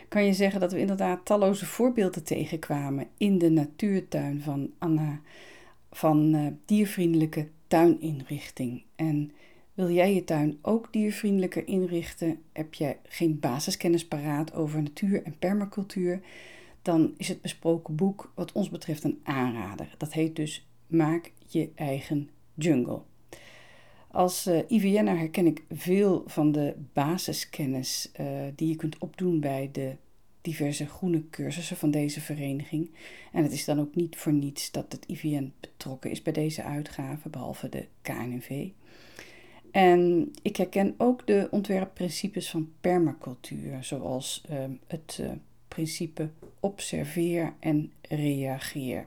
Kan 0.08 0.24
je 0.24 0.32
zeggen 0.32 0.60
dat 0.60 0.72
we 0.72 0.78
inderdaad 0.78 1.24
talloze 1.24 1.66
voorbeelden 1.66 2.24
tegenkwamen 2.24 3.06
in 3.16 3.38
de 3.38 3.50
natuurtuin 3.50 4.40
van 4.40 4.70
Anna 4.78 5.20
van 5.90 6.34
uh, 6.34 6.46
diervriendelijke 6.64 7.48
tuininrichting. 7.66 8.82
En 8.96 9.32
wil 9.74 9.90
jij 9.90 10.14
je 10.14 10.24
tuin 10.24 10.58
ook 10.62 10.92
diervriendelijker 10.92 11.66
inrichten? 11.66 12.38
Heb 12.52 12.74
je 12.74 12.96
geen 13.02 13.40
basiskennis 13.40 14.06
paraat 14.06 14.54
over 14.54 14.82
natuur 14.82 15.22
en 15.22 15.38
permacultuur? 15.38 16.20
Dan 16.82 17.14
is 17.16 17.28
het 17.28 17.40
besproken 17.40 17.94
boek 17.94 18.32
wat 18.34 18.52
ons 18.52 18.70
betreft 18.70 19.04
een 19.04 19.20
aanrader. 19.22 19.94
Dat 19.98 20.12
heet 20.12 20.36
dus 20.36 20.68
Maak 20.86 21.32
je 21.46 21.70
eigen 21.74 22.30
jungle. 22.54 23.02
Als 24.10 24.46
uh, 24.46 24.58
IVN'er 24.68 25.18
herken 25.18 25.46
ik 25.46 25.62
veel 25.70 26.22
van 26.26 26.52
de 26.52 26.74
basiskennis 26.92 28.10
uh, 28.20 28.26
die 28.54 28.68
je 28.68 28.76
kunt 28.76 28.98
opdoen 28.98 29.40
bij 29.40 29.68
de 29.72 29.96
diverse 30.40 30.86
groene 30.86 31.28
cursussen 31.30 31.76
van 31.76 31.90
deze 31.90 32.20
vereniging. 32.20 32.90
En 33.32 33.42
het 33.42 33.52
is 33.52 33.64
dan 33.64 33.80
ook 33.80 33.94
niet 33.94 34.16
voor 34.16 34.32
niets 34.32 34.70
dat 34.70 34.92
het 34.92 35.06
IVN 35.06 35.52
betrokken 35.60 36.10
is 36.10 36.22
bij 36.22 36.32
deze 36.32 36.62
uitgave, 36.62 37.28
behalve 37.28 37.68
de 37.68 37.86
KNV. 38.02 38.68
En 39.70 40.32
ik 40.42 40.56
herken 40.56 40.94
ook 40.96 41.26
de 41.26 41.48
ontwerpprincipes 41.50 42.50
van 42.50 42.72
permacultuur, 42.80 43.84
zoals 43.84 44.42
uh, 44.50 44.58
het 44.86 45.18
uh, 45.20 45.30
principe 45.68 46.30
observeer 46.60 47.52
en 47.60 47.92
reageer. 48.08 49.06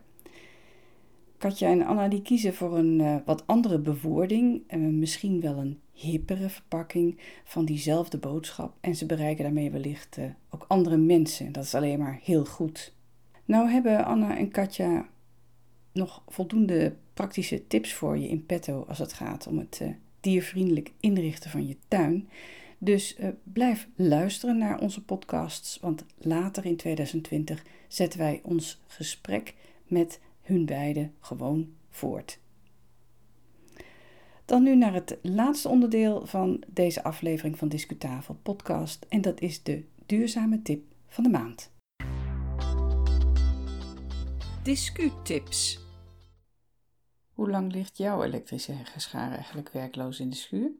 Katja 1.44 1.70
en 1.70 1.86
Anna 1.86 2.08
die 2.08 2.22
kiezen 2.22 2.54
voor 2.54 2.78
een 2.78 3.00
uh, 3.00 3.16
wat 3.26 3.48
andere 3.48 3.80
bewoording, 3.80 4.72
misschien 4.78 5.42
wel 5.42 5.58
een 5.58 5.80
hippere 5.92 6.50
verpakking 6.50 7.20
van 7.44 7.66
diezelfde 7.66 8.18
boodschap. 8.18 8.76
En 8.82 8.96
ze 8.96 9.06
bereiken 9.06 9.44
daarmee 9.44 9.72
wellicht 9.72 10.18
uh, 10.18 10.26
ook 10.50 10.66
andere 10.68 10.98
mensen. 10.98 11.52
Dat 11.52 11.64
is 11.64 11.76
alleen 11.76 12.00
maar 12.00 12.20
heel 12.24 12.46
goed. 12.46 12.94
Nou 13.46 13.70
hebben 13.70 14.06
Anna 14.06 14.38
en 14.38 14.52
Katja 14.52 15.10
nog 15.94 16.24
voldoende 16.28 16.96
praktische 17.14 17.68
tips 17.68 17.94
voor 17.94 18.18
je 18.18 18.30
in 18.30 18.46
petto 18.46 18.86
als 18.88 19.00
het 19.00 19.14
gaat 19.14 19.48
om 19.48 19.58
het 19.58 19.82
diervriendelijk 20.20 20.92
inrichten 21.00 21.50
van 21.50 21.68
je 21.68 21.78
tuin. 21.88 22.30
Dus 22.78 23.18
blijf 23.44 23.88
luisteren 23.96 24.58
naar 24.58 24.80
onze 24.80 25.04
podcasts, 25.04 25.80
want 25.80 26.06
later 26.18 26.66
in 26.66 26.78
2020 26.78 27.64
zetten 27.88 28.20
wij 28.20 28.40
ons 28.44 28.82
gesprek 28.88 29.54
met 29.88 30.20
hun 30.44 30.66
beiden 30.66 31.14
gewoon 31.20 31.74
voort. 31.90 32.40
Dan 34.46 34.64
nu 34.64 34.76
naar 34.76 34.94
het 34.94 35.18
laatste 35.22 35.70
onderdeel 35.70 36.26
van 36.26 36.64
deze 36.68 37.04
aflevering 37.04 37.58
van 37.58 37.68
Discutafel 37.68 38.40
podcast 38.44 39.06
en 39.10 39.22
dat 39.22 39.42
is 39.42 39.64
de 39.64 39.84
duurzame 40.06 40.62
tip 40.62 40.84
van 41.08 41.24
de 41.24 41.30
maand. 41.30 41.72
Discutips. 44.64 45.80
Hoe 47.34 47.50
lang 47.50 47.72
ligt 47.72 47.98
jouw 47.98 48.24
elektrische 48.24 48.72
heggeschaar 48.72 49.32
eigenlijk 49.32 49.70
werkloos 49.70 50.20
in 50.20 50.30
de 50.30 50.36
schuur? 50.36 50.72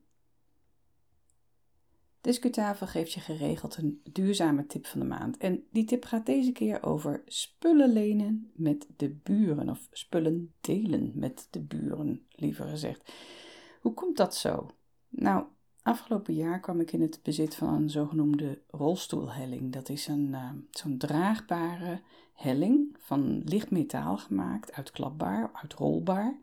Discutafel 2.24 2.88
geeft 2.88 3.12
je 3.12 3.20
geregeld 3.20 3.78
een 3.78 4.02
duurzame 4.12 4.66
tip 4.66 4.86
van 4.86 5.00
de 5.00 5.06
maand. 5.06 5.38
En 5.38 5.64
die 5.72 5.86
tip 5.86 6.06
gaat 6.06 6.26
deze 6.26 6.52
keer 6.52 6.84
over 6.84 7.24
spullen 7.26 7.94
lenen 7.94 8.52
met 8.56 8.88
de 8.98 9.10
buren. 9.10 9.70
Of 9.70 9.88
spullen 9.92 10.54
delen 10.62 11.12
met 11.16 11.48
de 11.50 11.62
buren, 11.62 12.26
liever 12.30 12.68
gezegd. 12.68 13.12
Hoe 13.82 13.94
komt 13.94 14.18
dat 14.18 14.36
zo? 14.36 14.70
Nou, 15.10 15.46
afgelopen 15.82 16.34
jaar 16.34 16.60
kwam 16.60 16.80
ik 16.80 16.92
in 16.92 17.02
het 17.02 17.20
bezit 17.24 17.56
van 17.56 17.74
een 17.74 17.90
zogenoemde 17.90 18.62
rolstoelhelling. 18.68 19.74
Dat 19.74 19.90
is 19.90 20.08
een, 20.08 20.28
uh, 20.32 20.50
zo'n 20.72 20.98
draagbare 20.98 22.02
helling 22.34 22.96
van 23.00 23.42
licht 23.46 23.72
metaal 23.72 24.18
gemaakt, 24.18 24.74
uitklapbaar, 24.74 25.50
uitrolbaar. 25.54 26.40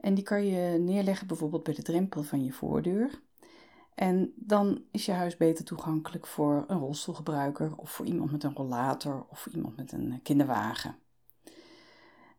En 0.00 0.14
die 0.14 0.24
kan 0.24 0.46
je 0.46 0.78
neerleggen 0.78 1.26
bijvoorbeeld 1.26 1.62
bij 1.62 1.74
de 1.74 1.82
drempel 1.82 2.22
van 2.22 2.44
je 2.44 2.52
voordeur. 2.52 3.24
En 3.96 4.32
dan 4.36 4.82
is 4.90 5.06
je 5.06 5.12
huis 5.12 5.36
beter 5.36 5.64
toegankelijk 5.64 6.26
voor 6.26 6.64
een 6.66 6.78
rolstoelgebruiker 6.78 7.76
of 7.76 7.90
voor 7.90 8.06
iemand 8.06 8.32
met 8.32 8.44
een 8.44 8.54
rollator 8.54 9.26
of 9.28 9.46
iemand 9.46 9.76
met 9.76 9.92
een 9.92 10.20
kinderwagen. 10.22 10.96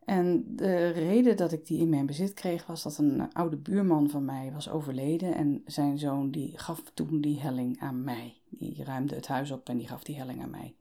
En 0.06 0.43
de 0.56 0.89
reden 0.89 1.38
dat 1.38 1.52
ik 1.52 1.65
die 1.65 1.80
in 1.80 1.89
mijn 1.89 2.06
bezit 2.06 2.34
kreeg 2.34 2.65
was 2.65 2.84
dat 2.84 2.98
een 2.98 3.34
oude 3.34 3.58
buurman 3.58 4.10
van 4.10 4.26
mij 4.26 4.52
was 4.54 4.70
overleden 4.70 5.36
en 5.36 5.62
zijn 5.65 5.98
zoon 5.98 6.32
die 6.32 6.58
gaf 6.58 6.84
toen 6.93 7.22
die 7.22 7.39
helling 7.39 7.80
aan 7.80 8.04
mij. 8.04 8.41
Die 8.50 8.84
ruimde 8.84 9.15
het 9.15 9.28
huis 9.28 9.52
op 9.52 9.70
en 9.70 9.78
die 9.78 9.88
gaf 9.88 10.04
die 10.04 10.15
helling 10.15 10.41
aan 10.41 10.50
mij. 10.50 10.76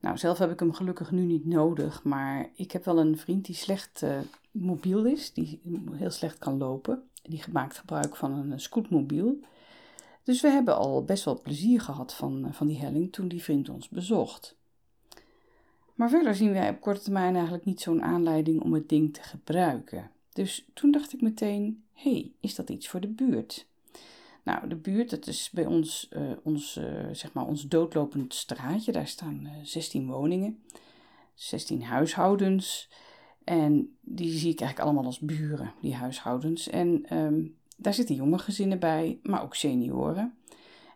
Nou, 0.00 0.18
zelf 0.18 0.38
heb 0.38 0.50
ik 0.50 0.60
hem 0.60 0.72
gelukkig 0.72 1.10
nu 1.10 1.24
niet 1.24 1.46
nodig, 1.46 2.04
maar 2.04 2.50
ik 2.54 2.72
heb 2.72 2.84
wel 2.84 2.98
een 2.98 3.18
vriend 3.18 3.44
die 3.44 3.54
slecht 3.54 4.02
uh, 4.02 4.18
mobiel 4.50 5.04
is, 5.04 5.32
die 5.32 5.60
heel 5.92 6.10
slecht 6.10 6.38
kan 6.38 6.58
lopen. 6.58 7.02
Die 7.22 7.42
maakt 7.52 7.78
gebruik 7.78 8.16
van 8.16 8.32
een 8.32 8.60
scootmobiel. 8.60 9.38
Dus 10.26 10.40
we 10.40 10.48
hebben 10.48 10.76
al 10.76 11.04
best 11.04 11.24
wel 11.24 11.40
plezier 11.40 11.80
gehad 11.80 12.14
van, 12.14 12.48
van 12.50 12.66
die 12.66 12.78
helling 12.78 13.12
toen 13.12 13.28
die 13.28 13.42
vriend 13.42 13.68
ons 13.68 13.88
bezocht. 13.88 14.56
Maar 15.94 16.08
verder 16.08 16.34
zien 16.34 16.52
wij 16.52 16.68
op 16.68 16.80
korte 16.80 17.00
termijn 17.00 17.34
eigenlijk 17.34 17.64
niet 17.64 17.80
zo'n 17.80 18.02
aanleiding 18.02 18.62
om 18.62 18.72
het 18.74 18.88
ding 18.88 19.14
te 19.14 19.22
gebruiken. 19.22 20.10
Dus 20.32 20.68
toen 20.74 20.90
dacht 20.90 21.12
ik 21.12 21.20
meteen: 21.20 21.84
hé, 21.92 22.10
hey, 22.10 22.32
is 22.40 22.54
dat 22.54 22.70
iets 22.70 22.88
voor 22.88 23.00
de 23.00 23.08
buurt? 23.08 23.66
Nou, 24.42 24.68
de 24.68 24.76
buurt, 24.76 25.10
dat 25.10 25.26
is 25.26 25.50
bij 25.52 25.66
ons, 25.66 26.08
uh, 26.12 26.30
ons, 26.42 26.76
uh, 26.76 26.84
zeg 27.12 27.32
maar 27.32 27.46
ons 27.46 27.68
doodlopend 27.68 28.34
straatje. 28.34 28.92
Daar 28.92 29.08
staan 29.08 29.40
uh, 29.42 29.52
eh, 29.52 29.64
16 29.64 30.06
woningen, 30.06 30.62
16 31.34 31.82
huishoudens. 31.82 32.88
En 33.44 33.96
die 34.00 34.30
zie 34.30 34.50
ik 34.50 34.60
eigenlijk 34.60 34.88
allemaal 34.88 35.04
als 35.04 35.18
buren, 35.18 35.72
die 35.80 35.94
huishoudens. 35.94 36.68
En 36.68 37.16
um, 37.16 37.56
daar 37.76 37.94
zitten 37.94 38.14
jonge 38.14 38.38
gezinnen 38.38 38.78
bij, 38.78 39.18
maar 39.22 39.42
ook 39.42 39.54
senioren. 39.54 40.34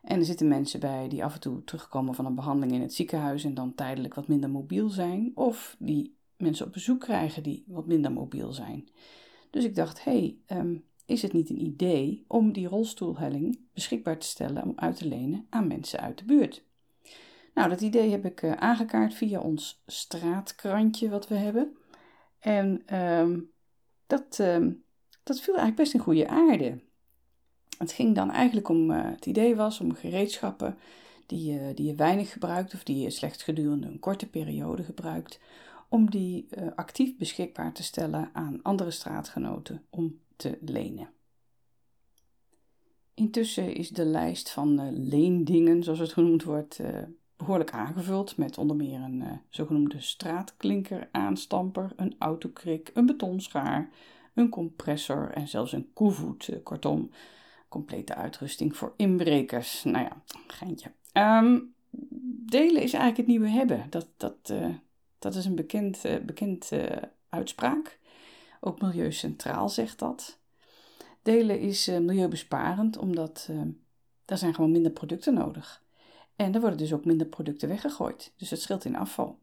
En 0.03 0.19
er 0.19 0.25
zitten 0.25 0.49
mensen 0.49 0.81
bij 0.81 1.09
die 1.09 1.25
af 1.25 1.35
en 1.35 1.41
toe 1.41 1.65
terugkomen 1.65 2.15
van 2.15 2.27
een 2.27 2.35
behandeling 2.35 2.73
in 2.73 2.81
het 2.81 2.95
ziekenhuis 2.95 3.45
en 3.45 3.55
dan 3.55 3.75
tijdelijk 3.75 4.15
wat 4.15 4.29
minder 4.29 4.51
mobiel 4.51 4.89
zijn. 4.89 5.33
Of 5.35 5.77
die 5.79 6.17
mensen 6.37 6.67
op 6.67 6.73
bezoek 6.73 7.01
krijgen 7.01 7.43
die 7.43 7.65
wat 7.67 7.87
minder 7.87 8.13
mobiel 8.13 8.53
zijn. 8.53 8.89
Dus 9.51 9.65
ik 9.65 9.75
dacht, 9.75 10.05
hé, 10.05 10.37
hey, 10.47 10.59
um, 10.59 10.85
is 11.07 11.23
het 11.23 11.33
niet 11.33 11.51
een 11.51 11.63
idee 11.63 12.25
om 12.29 12.53
die 12.53 12.69
rolstoelhelling 12.69 13.61
beschikbaar 13.75 14.19
te 14.19 14.27
stellen 14.27 14.63
om 14.63 14.73
uit 14.77 14.97
te 14.97 15.09
lenen 15.09 15.47
aan 15.51 15.67
mensen 15.67 16.01
uit 16.01 16.19
de 16.19 16.25
buurt? 16.25 16.65
Nou, 17.55 17.69
dat 17.69 17.81
idee 17.81 18.11
heb 18.11 18.25
ik 18.25 18.43
uh, 18.43 18.53
aangekaart 18.53 19.15
via 19.15 19.41
ons 19.41 19.83
straatkrantje 19.87 21.09
wat 21.09 21.29
we 21.29 21.35
hebben. 21.35 21.77
En 22.39 22.97
um, 23.01 23.51
dat, 24.07 24.39
um, 24.39 24.85
dat 25.31 25.41
viel 25.41 25.55
eigenlijk 25.55 25.83
best 25.83 25.95
in 25.95 26.01
goede 26.01 26.29
aarde. 26.29 26.79
Het 27.79 27.93
ging 27.93 28.15
dan 28.15 28.31
eigenlijk 28.31 28.69
om, 28.69 28.91
uh, 28.91 29.05
het 29.05 29.27
idee 29.27 29.57
was 29.57 29.81
om 29.81 29.95
gereedschappen 29.95 30.79
die, 31.27 31.53
uh, 31.53 31.75
die 31.75 31.87
je 31.87 31.95
weinig 31.95 32.33
gebruikt 32.33 32.75
of 32.75 32.83
die 32.83 33.03
je 33.03 33.11
slechts 33.11 33.43
gedurende 33.43 33.87
een 33.87 33.99
korte 33.99 34.29
periode 34.29 34.83
gebruikt, 34.83 35.41
om 35.89 36.11
die 36.11 36.47
uh, 36.51 36.67
actief 36.75 37.17
beschikbaar 37.17 37.73
te 37.73 37.83
stellen 37.83 38.31
aan 38.33 38.63
andere 38.63 38.91
straatgenoten 38.91 39.85
om 39.91 40.21
te 40.37 40.59
lenen. 40.61 41.09
Intussen 43.15 43.75
is 43.75 43.89
de 43.89 44.05
lijst 44.05 44.51
van 44.51 44.93
leendingen, 45.09 45.83
zoals 45.83 45.99
het 45.99 46.13
genoemd 46.13 46.43
wordt, 46.43 46.81
behoorlijk 47.37 47.71
aangevuld 47.71 48.37
met 48.37 48.59
onder 48.59 48.77
meer 48.77 49.01
een 49.01 49.41
zogenoemde 49.49 50.01
straatklinker 50.01 51.09
aanstamper, 51.13 51.93
een 51.97 52.15
autokrik, 52.19 52.91
een 52.95 53.07
betonschaar, 53.07 53.91
een 54.35 54.49
compressor 54.49 55.31
en 55.31 55.49
zelfs 55.49 55.73
een 55.73 55.93
koevoet. 55.93 56.51
Kortom, 56.63 57.11
complete 57.69 58.15
uitrusting 58.15 58.77
voor 58.77 58.95
inbrekers. 58.97 59.85
Nou 59.85 60.05
ja, 60.05 60.23
geintje. 60.47 60.93
Um, 61.13 61.75
delen 62.47 62.83
is 62.83 62.93
eigenlijk 62.93 63.17
het 63.17 63.27
nieuwe 63.27 63.49
hebben. 63.49 63.87
Dat, 63.91 64.09
dat, 64.17 64.51
uh, 64.51 64.75
dat 65.19 65.35
is 65.35 65.45
een 65.45 65.55
bekend, 65.55 66.05
uh, 66.05 66.17
bekend 66.19 66.71
uitspraak. 67.29 67.99
Ook 68.61 68.81
Milieu 68.81 69.13
Centraal 69.13 69.69
zegt 69.69 69.99
dat. 69.99 70.39
Delen 71.23 71.61
is 71.61 71.87
milieubesparend, 71.87 72.97
omdat 72.99 73.49
er 74.25 74.39
zijn 74.39 74.55
gewoon 74.55 74.71
minder 74.71 74.93
producten 74.93 75.35
nodig. 75.35 75.83
En 76.37 76.55
er 76.55 76.61
worden 76.61 76.79
dus 76.79 76.93
ook 76.93 77.05
minder 77.05 77.27
producten 77.27 77.69
weggegooid. 77.69 78.33
Dus 78.37 78.51
het 78.51 78.61
scheelt 78.61 78.85
in 78.85 78.97
afval. 78.97 79.39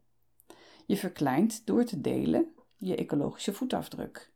Je 0.86 0.96
verkleint 0.96 1.66
door 1.66 1.84
te 1.84 2.00
delen 2.00 2.54
je 2.76 2.96
ecologische 2.96 3.52
voetafdruk. 3.52 4.30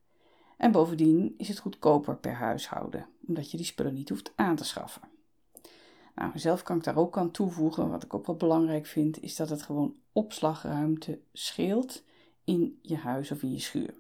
En 0.63 0.73
bovendien 0.73 1.35
is 1.37 1.49
het 1.49 1.59
goedkoper 1.59 2.17
per 2.17 2.35
huishouden, 2.35 3.07
omdat 3.27 3.51
je 3.51 3.57
die 3.57 3.67
spullen 3.67 3.95
niet 3.95 4.09
hoeft 4.09 4.33
aan 4.35 4.57
te 4.57 4.65
schaffen. 4.65 5.03
Nou, 6.15 6.39
zelf 6.39 6.63
kan 6.63 6.77
ik 6.77 6.85
daar 6.85 6.97
ook 6.97 7.19
aan 7.19 7.31
toevoegen, 7.31 7.91
wat 7.91 8.03
ik 8.03 8.15
ook 8.15 8.27
wel 8.27 8.37
belangrijk 8.37 8.87
vind, 8.87 9.23
is 9.23 9.37
dat 9.37 9.51
het 9.51 9.63
gewoon 9.63 9.95
opslagruimte 10.13 11.21
scheelt 11.33 12.05
in 12.45 12.79
je 12.83 12.97
huis 12.97 13.31
of 13.31 13.43
in 13.43 13.53
je 13.53 13.59
schuur. 13.59 13.95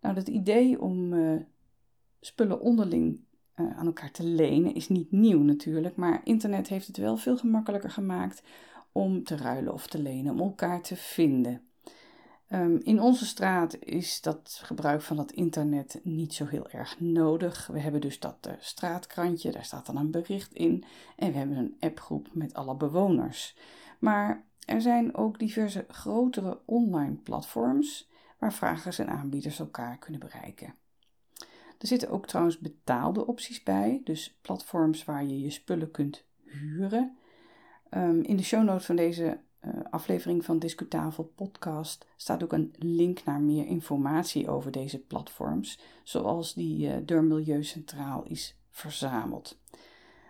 Nou, 0.00 0.14
het 0.14 0.28
idee 0.28 0.80
om 0.80 1.12
uh, 1.12 1.40
spullen 2.20 2.60
onderling 2.60 3.20
uh, 3.56 3.78
aan 3.78 3.86
elkaar 3.86 4.10
te 4.10 4.24
lenen 4.24 4.74
is 4.74 4.88
niet 4.88 5.12
nieuw 5.12 5.42
natuurlijk, 5.42 5.96
maar 5.96 6.20
internet 6.24 6.68
heeft 6.68 6.86
het 6.86 6.96
wel 6.96 7.16
veel 7.16 7.36
gemakkelijker 7.36 7.90
gemaakt 7.90 8.42
om 8.92 9.24
te 9.24 9.36
ruilen 9.36 9.72
of 9.72 9.86
te 9.86 10.02
lenen, 10.02 10.32
om 10.32 10.40
elkaar 10.40 10.82
te 10.82 10.96
vinden. 10.96 11.68
Um, 12.54 12.80
in 12.82 13.00
onze 13.00 13.26
straat 13.26 13.76
is 13.78 14.20
dat 14.20 14.60
gebruik 14.62 15.02
van 15.02 15.18
het 15.18 15.32
internet 15.32 16.00
niet 16.02 16.34
zo 16.34 16.46
heel 16.46 16.68
erg 16.68 17.00
nodig. 17.00 17.66
We 17.66 17.78
hebben 17.78 18.00
dus 18.00 18.20
dat 18.20 18.46
uh, 18.48 18.52
straatkrantje, 18.58 19.52
daar 19.52 19.64
staat 19.64 19.86
dan 19.86 19.96
een 19.96 20.10
bericht 20.10 20.52
in. 20.52 20.84
En 21.16 21.32
we 21.32 21.38
hebben 21.38 21.56
een 21.56 21.76
appgroep 21.80 22.28
met 22.32 22.54
alle 22.54 22.76
bewoners. 22.76 23.56
Maar 23.98 24.44
er 24.66 24.80
zijn 24.80 25.14
ook 25.14 25.38
diverse 25.38 25.84
grotere 25.88 26.60
online 26.64 27.14
platforms 27.14 28.10
waar 28.38 28.52
vragers 28.52 28.98
en 28.98 29.08
aanbieders 29.08 29.58
elkaar 29.58 29.98
kunnen 29.98 30.20
bereiken. 30.20 30.74
Er 31.78 31.86
zitten 31.86 32.10
ook 32.10 32.26
trouwens 32.26 32.58
betaalde 32.58 33.26
opties 33.26 33.62
bij, 33.62 34.00
dus 34.04 34.38
platforms 34.42 35.04
waar 35.04 35.24
je 35.24 35.40
je 35.40 35.50
spullen 35.50 35.90
kunt 35.90 36.24
huren. 36.44 37.16
Um, 37.90 38.22
in 38.22 38.36
de 38.36 38.42
show 38.42 38.64
notes 38.64 38.86
van 38.86 38.96
deze 38.96 39.40
uh, 39.66 39.72
aflevering 39.90 40.44
van 40.44 40.58
Discutafel 40.58 41.32
podcast 41.34 42.06
staat 42.16 42.42
ook 42.42 42.52
een 42.52 42.74
link 42.78 43.24
naar 43.24 43.40
meer 43.40 43.66
informatie 43.66 44.48
over 44.48 44.70
deze 44.70 44.98
platforms, 44.98 45.78
zoals 46.02 46.54
die 46.54 46.86
uh, 46.86 46.96
door 47.02 47.24
Milieucentraal 47.24 48.24
is 48.24 48.56
verzameld. 48.70 49.58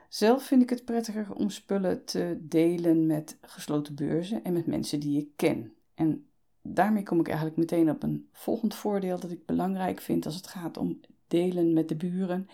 Zelf 0.09 0.44
vind 0.44 0.62
ik 0.62 0.70
het 0.70 0.85
prettiger 0.85 1.35
om 1.35 1.51
spullen 1.51 2.05
te 2.05 2.38
delen 2.40 3.07
met 3.07 3.38
gesloten 3.40 3.94
beurzen 3.94 4.44
en 4.44 4.53
met 4.53 4.66
mensen 4.66 5.01
die 5.01 5.20
ik 5.20 5.29
ken. 5.37 5.75
En 5.94 6.27
daarmee 6.62 7.03
kom 7.03 7.20
ik 7.20 7.27
eigenlijk 7.27 7.57
meteen 7.57 7.90
op 7.90 8.03
een 8.03 8.29
volgend 8.33 8.75
voordeel 8.75 9.20
dat 9.20 9.31
ik 9.31 9.47
belangrijk 9.47 10.01
vind 10.01 10.27
als 10.27 10.35
het 10.35 10.47
gaat 10.47 10.77
om 10.77 11.01
delen 11.27 11.73
met 11.73 11.88
de 11.88 11.97
buren. 11.97 12.49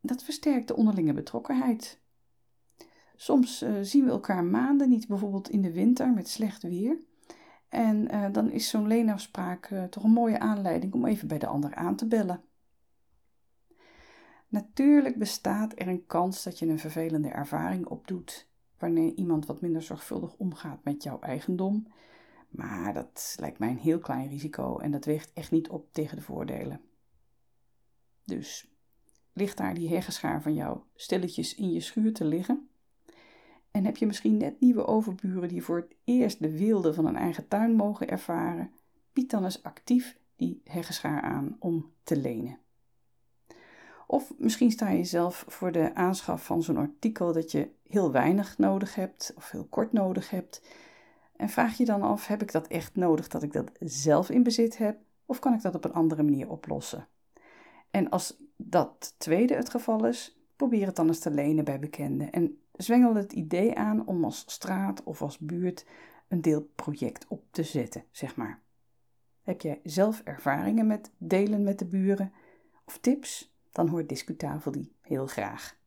Dat 0.00 0.22
versterkt 0.22 0.68
de 0.68 0.76
onderlinge 0.76 1.12
betrokkenheid. 1.12 1.99
Soms 3.20 3.62
uh, 3.62 3.78
zien 3.82 4.04
we 4.04 4.10
elkaar 4.10 4.44
maanden 4.44 4.88
niet, 4.88 5.08
bijvoorbeeld 5.08 5.50
in 5.50 5.62
de 5.62 5.72
winter 5.72 6.12
met 6.12 6.28
slecht 6.28 6.62
weer. 6.62 6.98
En 7.68 8.14
uh, 8.14 8.32
dan 8.32 8.50
is 8.50 8.68
zo'n 8.68 8.86
leenafspraak 8.86 9.70
uh, 9.70 9.84
toch 9.84 10.04
een 10.04 10.10
mooie 10.10 10.38
aanleiding 10.38 10.92
om 10.92 11.06
even 11.06 11.28
bij 11.28 11.38
de 11.38 11.46
ander 11.46 11.74
aan 11.74 11.96
te 11.96 12.06
bellen. 12.06 12.42
Natuurlijk 14.48 15.18
bestaat 15.18 15.72
er 15.76 15.88
een 15.88 16.06
kans 16.06 16.42
dat 16.42 16.58
je 16.58 16.66
een 16.66 16.78
vervelende 16.78 17.28
ervaring 17.28 17.86
opdoet 17.86 18.48
wanneer 18.78 19.14
iemand 19.14 19.46
wat 19.46 19.60
minder 19.60 19.82
zorgvuldig 19.82 20.34
omgaat 20.36 20.84
met 20.84 21.02
jouw 21.02 21.20
eigendom. 21.20 21.86
Maar 22.48 22.94
dat 22.94 23.36
lijkt 23.40 23.58
mij 23.58 23.70
een 23.70 23.78
heel 23.78 23.98
klein 23.98 24.28
risico 24.28 24.78
en 24.78 24.90
dat 24.90 25.04
weegt 25.04 25.32
echt 25.32 25.50
niet 25.50 25.68
op 25.68 25.92
tegen 25.92 26.16
de 26.16 26.22
voordelen. 26.22 26.80
Dus 28.24 28.70
ligt 29.32 29.56
daar 29.56 29.74
die 29.74 29.88
heggenschaar 29.88 30.42
van 30.42 30.54
jou 30.54 30.80
stilletjes 30.94 31.54
in 31.54 31.70
je 31.72 31.80
schuur 31.80 32.14
te 32.14 32.24
liggen? 32.24 32.69
En 33.70 33.84
heb 33.84 33.96
je 33.96 34.06
misschien 34.06 34.36
net 34.36 34.60
nieuwe 34.60 34.86
overburen 34.86 35.48
die 35.48 35.62
voor 35.62 35.76
het 35.76 35.94
eerst 36.04 36.42
de 36.42 36.58
weelde 36.58 36.94
van 36.94 37.06
een 37.06 37.16
eigen 37.16 37.48
tuin 37.48 37.74
mogen 37.74 38.08
ervaren? 38.08 38.70
Bied 39.12 39.30
dan 39.30 39.44
eens 39.44 39.62
actief 39.62 40.18
die 40.36 40.60
heggenschaar 40.64 41.22
aan 41.22 41.56
om 41.58 41.92
te 42.02 42.16
lenen. 42.16 42.58
Of 44.06 44.32
misschien 44.38 44.70
sta 44.70 44.88
je 44.88 45.04
zelf 45.04 45.44
voor 45.48 45.72
de 45.72 45.94
aanschaf 45.94 46.44
van 46.44 46.62
zo'n 46.62 46.76
artikel 46.76 47.32
dat 47.32 47.50
je 47.50 47.70
heel 47.88 48.12
weinig 48.12 48.58
nodig 48.58 48.94
hebt 48.94 49.32
of 49.36 49.50
heel 49.50 49.64
kort 49.64 49.92
nodig 49.92 50.30
hebt. 50.30 50.62
En 51.36 51.48
vraag 51.48 51.76
je 51.76 51.84
dan 51.84 52.02
af: 52.02 52.26
heb 52.26 52.42
ik 52.42 52.52
dat 52.52 52.66
echt 52.66 52.96
nodig 52.96 53.28
dat 53.28 53.42
ik 53.42 53.52
dat 53.52 53.70
zelf 53.80 54.30
in 54.30 54.42
bezit 54.42 54.78
heb? 54.78 54.98
Of 55.26 55.38
kan 55.38 55.54
ik 55.54 55.62
dat 55.62 55.74
op 55.74 55.84
een 55.84 55.92
andere 55.92 56.22
manier 56.22 56.48
oplossen? 56.48 57.08
En 57.90 58.08
als 58.08 58.36
dat 58.56 59.14
tweede 59.18 59.54
het 59.54 59.70
geval 59.70 60.06
is, 60.06 60.38
probeer 60.56 60.86
het 60.86 60.96
dan 60.96 61.06
eens 61.06 61.18
te 61.18 61.30
lenen 61.30 61.64
bij 61.64 61.78
bekenden. 61.78 62.32
En 62.32 62.59
zwengel 62.82 63.14
het 63.14 63.32
idee 63.32 63.76
aan 63.76 64.06
om 64.06 64.24
als 64.24 64.44
straat 64.46 65.02
of 65.02 65.22
als 65.22 65.38
buurt 65.38 65.86
een 66.28 66.40
deelproject 66.40 67.26
op 67.28 67.42
te 67.50 67.62
zetten, 67.62 68.04
zeg 68.10 68.36
maar. 68.36 68.62
Heb 69.42 69.60
jij 69.60 69.80
zelf 69.84 70.20
ervaringen 70.24 70.86
met 70.86 71.10
delen 71.18 71.62
met 71.62 71.78
de 71.78 71.86
buren 71.86 72.32
of 72.84 72.98
tips? 72.98 73.54
Dan 73.72 73.88
hoort 73.88 74.08
Discutafel 74.08 74.70
die 74.70 74.92
heel 75.00 75.26
graag. 75.26 75.78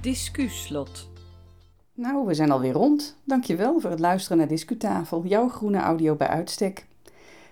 Discuslot. 0.00 1.10
Nou, 1.92 2.26
we 2.26 2.34
zijn 2.34 2.50
alweer 2.50 2.72
rond. 2.72 3.20
Dankjewel 3.24 3.80
voor 3.80 3.90
het 3.90 4.00
luisteren 4.00 4.38
naar 4.38 4.48
Discutafel, 4.48 5.26
jouw 5.26 5.48
groene 5.48 5.78
audio 5.78 6.16
bij 6.16 6.28
uitstek. 6.28 6.86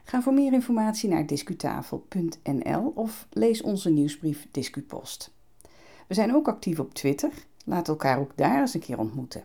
Ga 0.04 0.22
voor 0.22 0.34
meer 0.34 0.52
informatie 0.52 1.08
naar 1.08 1.26
discutafel.nl 1.26 2.92
of 2.94 3.26
lees 3.30 3.62
onze 3.62 3.90
nieuwsbrief 3.90 4.46
Discupost. 4.50 5.35
We 6.06 6.14
zijn 6.14 6.34
ook 6.34 6.48
actief 6.48 6.78
op 6.78 6.94
Twitter. 6.94 7.30
Laat 7.64 7.88
elkaar 7.88 8.18
ook 8.18 8.32
daar 8.34 8.60
eens 8.60 8.74
een 8.74 8.80
keer 8.80 8.98
ontmoeten. 8.98 9.44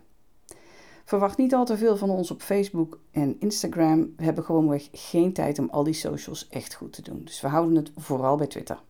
Verwacht 1.06 1.38
niet 1.38 1.54
al 1.54 1.66
te 1.66 1.78
veel 1.78 1.98
van 1.98 2.10
ons 2.10 2.32
op 2.32 2.42
Facebook 2.42 3.00
en 3.12 3.36
Instagram. 3.40 4.14
We 4.18 4.24
hebben 4.24 4.44
gewoonweg 4.44 4.90
geen 4.92 5.34
tijd 5.34 5.60
om 5.60 5.70
al 5.70 5.84
die 5.84 5.94
socials 5.94 6.48
echt 6.50 6.74
goed 6.74 6.94
te 6.94 7.02
doen. 7.02 7.22
Dus 7.24 7.42
we 7.42 7.48
houden 7.48 7.76
het 7.76 7.92
vooral 7.96 8.38
bij 8.38 8.48
Twitter. 8.48 8.82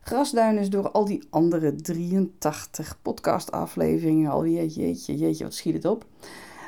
Grasduin 0.00 0.58
is 0.58 0.70
door 0.70 0.90
al 0.90 1.04
die 1.04 1.26
andere 1.30 1.74
83 1.74 2.98
podcastafleveringen 3.02 4.30
alweer, 4.30 4.64
jeetje, 4.64 5.16
jeetje, 5.16 5.44
wat 5.44 5.54
schiet 5.54 5.74
het 5.74 5.84
op. 5.84 6.06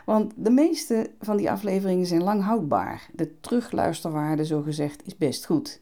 Want 0.04 0.32
de 0.36 0.50
meeste 0.50 1.10
van 1.20 1.36
die 1.36 1.50
afleveringen 1.50 2.06
zijn 2.06 2.22
lang 2.22 2.42
houdbaar. 2.42 3.08
De 3.14 3.40
terugluisterwaarde, 3.40 4.44
zogezegd, 4.44 5.06
is 5.06 5.16
best 5.16 5.46
goed. 5.46 5.80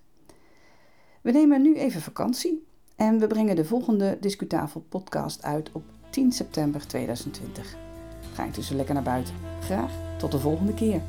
We 1.22 1.30
nemen 1.30 1.62
nu 1.62 1.76
even 1.76 2.00
vakantie 2.00 2.65
en 2.96 3.18
we 3.18 3.26
brengen 3.26 3.56
de 3.56 3.64
volgende 3.64 4.16
Discutafel 4.20 4.84
podcast 4.88 5.42
uit 5.42 5.70
op 5.72 5.82
10 6.10 6.32
september 6.32 6.86
2020. 6.86 7.76
Ga 8.34 8.44
intussen 8.44 8.76
lekker 8.76 8.94
naar 8.94 9.02
buiten. 9.02 9.34
Graag 9.60 9.90
tot 10.18 10.32
de 10.32 10.38
volgende 10.38 10.74
keer. 10.74 11.00